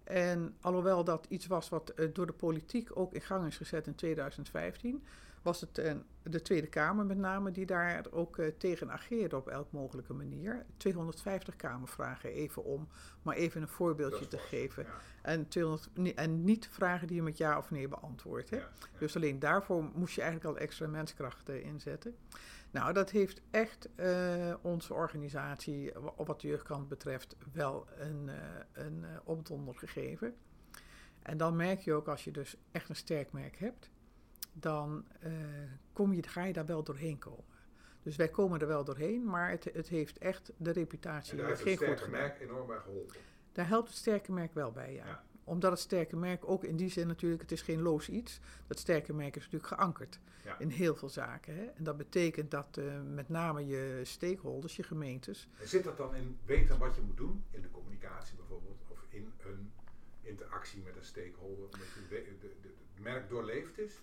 En 0.03 0.55
alhoewel 0.61 1.03
dat 1.03 1.25
iets 1.29 1.47
was 1.47 1.69
wat 1.69 1.89
eh, 1.89 2.07
door 2.13 2.25
de 2.25 2.33
politiek 2.33 2.89
ook 2.93 3.13
in 3.13 3.21
gang 3.21 3.47
is 3.47 3.57
gezet 3.57 3.87
in 3.87 3.95
2015, 3.95 5.03
was 5.47 5.61
het 5.61 5.77
uh, 5.77 5.93
de 6.23 6.41
Tweede 6.41 6.67
Kamer 6.67 7.05
met 7.05 7.17
name 7.17 7.51
die 7.51 7.65
daar 7.65 8.05
ook 8.11 8.37
uh, 8.37 8.47
tegen 8.57 8.91
ageerde 8.91 9.35
op 9.35 9.47
elk 9.47 9.71
mogelijke 9.71 10.13
manier. 10.13 10.65
250 10.77 11.55
Kamervragen 11.55 12.29
even 12.29 12.63
om, 12.63 12.87
maar 13.21 13.35
even 13.35 13.61
een 13.61 13.67
voorbeeldje 13.67 14.27
te 14.27 14.37
geven. 14.37 14.85
En, 15.21 15.47
200, 15.47 15.89
en 16.15 16.43
niet 16.43 16.67
vragen 16.71 17.07
die 17.07 17.15
je 17.15 17.21
met 17.21 17.37
ja 17.37 17.57
of 17.57 17.71
nee 17.71 17.87
beantwoordt. 17.87 18.51
Dus 18.97 19.15
alleen 19.15 19.39
daarvoor 19.39 19.83
moest 19.93 20.15
je 20.15 20.21
eigenlijk 20.21 20.55
al 20.55 20.61
extra 20.61 20.87
menskrachten 20.87 21.63
inzetten. 21.63 22.15
Nou, 22.71 22.93
dat 22.93 23.09
heeft 23.09 23.41
echt 23.51 23.89
uh, 23.95 24.53
onze 24.61 24.93
organisatie, 24.93 25.91
wat 26.15 26.41
de 26.41 26.47
jeugdkant 26.47 26.87
betreft, 26.87 27.35
wel 27.53 27.87
een, 27.97 28.29
een 28.73 29.05
opdonder 29.23 29.75
gegeven. 29.75 30.35
En 31.21 31.37
dan 31.37 31.55
merk 31.55 31.79
je 31.79 31.93
ook 31.93 32.07
als 32.07 32.23
je 32.23 32.31
dus 32.31 32.57
echt 32.71 32.89
een 32.89 32.95
sterk 32.95 33.31
merk 33.31 33.57
hebt 33.57 33.89
dan 34.59 35.05
uh, 35.25 35.31
kom 35.93 36.13
je, 36.13 36.23
ga 36.23 36.43
je 36.43 36.53
daar 36.53 36.65
wel 36.65 36.83
doorheen 36.83 37.19
komen. 37.19 37.55
Dus 38.03 38.15
wij 38.15 38.29
komen 38.29 38.59
er 38.59 38.67
wel 38.67 38.83
doorheen, 38.83 39.25
maar 39.25 39.49
het, 39.49 39.63
het 39.73 39.87
heeft 39.87 40.17
echt 40.17 40.51
de 40.57 40.71
reputatie. 40.71 41.31
En 41.31 41.37
daar 41.37 41.47
heeft 41.47 41.63
het 41.63 41.73
sterke 41.73 42.09
merk 42.09 42.39
enorm 42.39 42.67
bij 42.67 42.79
geholpen. 42.79 43.15
Daar 43.51 43.67
helpt 43.67 43.87
het 43.87 43.97
sterke 43.97 44.31
merk 44.31 44.53
wel 44.53 44.71
bij, 44.71 44.93
ja. 44.93 45.05
ja. 45.05 45.23
Omdat 45.43 45.71
het 45.71 45.79
sterke 45.79 46.15
merk 46.15 46.49
ook 46.49 46.63
in 46.63 46.75
die 46.75 46.89
zin 46.89 47.07
natuurlijk, 47.07 47.41
het 47.41 47.51
is 47.51 47.61
geen 47.61 47.81
loos 47.81 48.09
iets. 48.09 48.39
Dat 48.67 48.79
sterke 48.79 49.13
merk 49.13 49.35
is 49.35 49.43
natuurlijk 49.43 49.73
geankerd 49.73 50.19
ja. 50.43 50.59
in 50.59 50.69
heel 50.69 50.95
veel 50.95 51.09
zaken. 51.09 51.55
Hè? 51.55 51.65
En 51.65 51.83
dat 51.83 51.97
betekent 51.97 52.51
dat 52.51 52.77
uh, 52.79 53.01
met 53.13 53.29
name 53.29 53.65
je 53.65 53.99
stakeholders, 54.03 54.75
je 54.75 54.83
gemeentes... 54.83 55.47
En 55.59 55.67
zit 55.67 55.83
dat 55.83 55.97
dan 55.97 56.15
in 56.15 56.37
weten 56.45 56.77
wat 56.77 56.95
je 56.95 57.01
moet 57.01 57.17
doen 57.17 57.43
in 57.51 57.61
de 57.61 57.71
communicatie 57.71 58.35
bijvoorbeeld? 58.35 58.81
Of 58.87 59.05
in 59.09 59.33
een 59.37 59.71
interactie 60.21 60.81
met 60.81 60.95
een 60.95 61.05
stakeholder? 61.05 61.67
Met 61.71 62.09
de, 62.09 62.37
de, 62.39 62.55
de, 62.61 62.66
merk 63.13 63.29
doorleefd 63.29 63.77
is? 63.77 64.01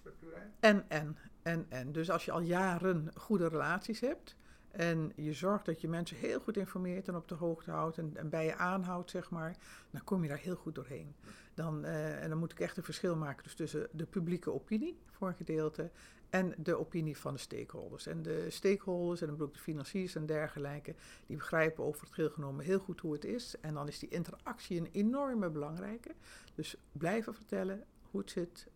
En, 0.60 0.84
en, 0.88 1.16
en, 1.42 1.66
en. 1.68 1.92
Dus 1.92 2.10
als 2.10 2.24
je 2.24 2.32
al 2.32 2.40
jaren 2.40 3.10
goede 3.14 3.48
relaties 3.48 4.00
hebt 4.00 4.36
en 4.70 5.12
je 5.16 5.32
zorgt 5.32 5.64
dat 5.64 5.80
je 5.80 5.88
mensen 5.88 6.16
heel 6.16 6.40
goed 6.40 6.56
informeert 6.56 7.08
en 7.08 7.16
op 7.16 7.28
de 7.28 7.34
hoogte 7.34 7.70
houdt 7.70 7.98
en, 7.98 8.28
bij 8.28 8.44
je 8.44 8.56
aanhoudt, 8.56 9.10
zeg 9.10 9.30
maar, 9.30 9.56
dan 9.90 10.04
kom 10.04 10.22
je 10.22 10.28
daar 10.28 10.38
heel 10.38 10.56
goed 10.56 10.74
doorheen. 10.74 11.14
Dan, 11.54 11.84
uh, 11.84 12.22
en 12.22 12.28
dan 12.28 12.38
moet 12.38 12.52
ik 12.52 12.60
echt 12.60 12.76
een 12.76 12.82
verschil 12.82 13.16
maken 13.16 13.42
dus 13.42 13.54
tussen 13.54 13.88
de 13.92 14.06
publieke 14.06 14.52
opinie 14.52 14.98
voor 15.10 15.28
een 15.28 15.34
gedeelte 15.34 15.90
en 16.30 16.54
de 16.56 16.78
opinie 16.78 17.16
van 17.16 17.32
de 17.32 17.40
stakeholders. 17.40 18.06
En 18.06 18.22
de 18.22 18.50
stakeholders, 18.50 19.20
en 19.20 19.26
dan 19.26 19.36
bedoel 19.36 19.52
de 19.52 19.58
financiers 19.58 20.14
en 20.14 20.26
dergelijke, 20.26 20.94
die 21.26 21.36
begrijpen 21.36 21.84
over 21.84 22.00
het 22.00 22.14
geheel 22.14 22.30
genomen 22.30 22.64
heel 22.64 22.78
goed 22.78 23.00
hoe 23.00 23.12
het 23.12 23.24
is. 23.24 23.60
En 23.60 23.74
dan 23.74 23.88
is 23.88 23.98
die 23.98 24.08
interactie 24.08 24.80
een 24.80 24.88
enorme 24.92 25.50
belangrijke. 25.50 26.14
Dus 26.54 26.76
blijven 26.92 27.34
vertellen 27.34 27.84
hoe 28.10 28.20
het 28.20 28.30
zit, 28.30 28.66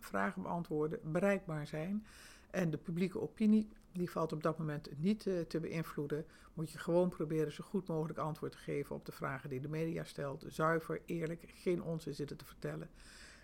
vragen 0.00 0.42
beantwoorden, 0.42 1.00
bereikbaar 1.02 1.66
zijn. 1.66 2.06
En 2.50 2.70
de 2.70 2.76
publieke 2.76 3.20
opinie, 3.20 3.68
die 3.92 4.10
valt 4.10 4.32
op 4.32 4.42
dat 4.42 4.58
moment 4.58 4.88
niet 4.96 5.26
uh, 5.26 5.40
te 5.40 5.60
beïnvloeden. 5.60 6.26
Moet 6.54 6.70
je 6.70 6.78
gewoon 6.78 7.08
proberen 7.08 7.52
zo 7.52 7.64
goed 7.64 7.86
mogelijk 7.86 8.18
antwoord 8.18 8.52
te 8.52 8.58
geven 8.58 8.96
op 8.96 9.06
de 9.06 9.12
vragen 9.12 9.50
die 9.50 9.60
de 9.60 9.68
media 9.68 10.04
stelt. 10.04 10.44
Zuiver, 10.48 11.00
eerlijk, 11.06 11.44
geen 11.54 11.82
onzin 11.82 12.14
zitten 12.14 12.36
te 12.36 12.44
vertellen. 12.44 12.90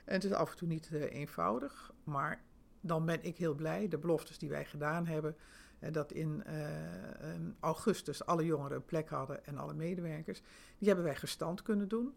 En 0.04 0.14
het 0.14 0.24
is 0.24 0.32
af 0.32 0.50
en 0.50 0.56
toe 0.56 0.68
niet 0.68 0.90
uh, 0.92 1.02
eenvoudig, 1.12 1.92
maar 2.04 2.42
dan 2.80 3.06
ben 3.06 3.24
ik 3.24 3.36
heel 3.36 3.54
blij. 3.54 3.88
De 3.88 3.98
beloftes 3.98 4.38
die 4.38 4.48
wij 4.48 4.64
gedaan 4.64 5.06
hebben, 5.06 5.36
eh, 5.78 5.92
dat 5.92 6.12
in 6.12 6.44
eh, 6.44 6.66
augustus 7.60 8.24
alle 8.26 8.44
jongeren 8.44 8.76
een 8.76 8.84
plek 8.84 9.08
hadden 9.08 9.46
en 9.46 9.58
alle 9.58 9.74
medewerkers. 9.74 10.42
Die 10.78 10.88
hebben 10.88 11.04
wij 11.04 11.16
gestand 11.16 11.62
kunnen 11.62 11.88
doen. 11.88 12.14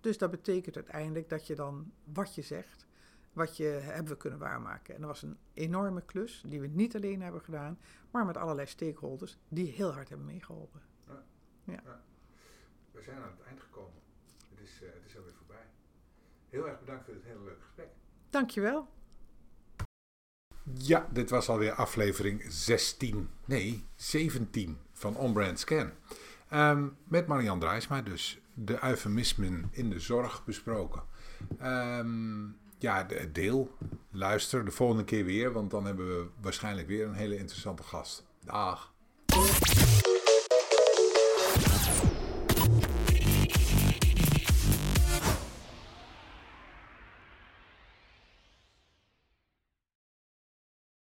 Dus 0.00 0.18
dat 0.18 0.30
betekent 0.30 0.76
uiteindelijk 0.76 1.28
dat 1.28 1.46
je 1.46 1.54
dan 1.54 1.92
wat 2.12 2.34
je 2.34 2.42
zegt, 2.42 2.83
wat 3.34 3.56
je 3.56 3.64
hebben 3.64 4.12
we 4.12 4.18
kunnen 4.18 4.38
waarmaken. 4.38 4.94
En 4.94 5.00
dat 5.00 5.10
was 5.10 5.22
een 5.22 5.38
enorme 5.54 6.02
klus 6.04 6.42
die 6.46 6.60
we 6.60 6.66
niet 6.66 6.96
alleen 6.96 7.22
hebben 7.22 7.40
gedaan, 7.40 7.78
maar 8.10 8.26
met 8.26 8.36
allerlei 8.36 8.66
stakeholders 8.66 9.38
die 9.48 9.66
heel 9.66 9.92
hard 9.92 10.08
hebben 10.08 10.26
meegeholpen. 10.26 10.80
We 11.64 13.02
zijn 13.02 13.16
aan 13.16 13.30
het 13.36 13.46
eind 13.46 13.60
gekomen. 13.60 14.00
Het 14.50 14.60
is, 14.60 14.82
eh, 14.82 14.88
het 14.92 15.04
is 15.06 15.16
alweer 15.16 15.32
voorbij. 15.34 15.66
Heel 16.48 16.68
erg 16.68 16.80
bedankt 16.80 17.04
voor 17.04 17.14
dit 17.14 17.24
hele 17.24 17.44
leuke 17.44 17.62
gesprek. 17.62 17.88
Dankjewel. 18.30 18.88
Ja, 20.72 21.08
dit 21.12 21.30
was 21.30 21.48
alweer 21.48 21.72
aflevering 21.72 22.44
16, 22.48 23.30
nee, 23.44 23.86
17 23.94 24.78
van 24.92 25.16
On-Brand 25.16 25.58
Scan. 25.58 25.90
Ehm, 26.48 26.88
met 27.04 27.26
Marian 27.26 27.60
Drijsma 27.60 28.02
dus 28.02 28.40
de 28.54 28.84
eufemismen 28.84 29.68
in 29.70 29.90
de 29.90 30.00
zorg 30.00 30.44
besproken. 30.44 31.02
Ehm, 31.58 32.46
ja, 32.84 33.04
de- 33.04 33.32
deel, 33.32 33.70
luister 34.10 34.64
de 34.64 34.70
volgende 34.70 35.04
keer 35.04 35.24
weer, 35.24 35.52
want 35.52 35.70
dan 35.70 35.84
hebben 35.86 36.06
we 36.06 36.26
waarschijnlijk 36.40 36.88
weer 36.88 37.06
een 37.06 37.14
hele 37.14 37.36
interessante 37.38 37.82
gast. 37.82 38.24
Dag. 38.44 38.92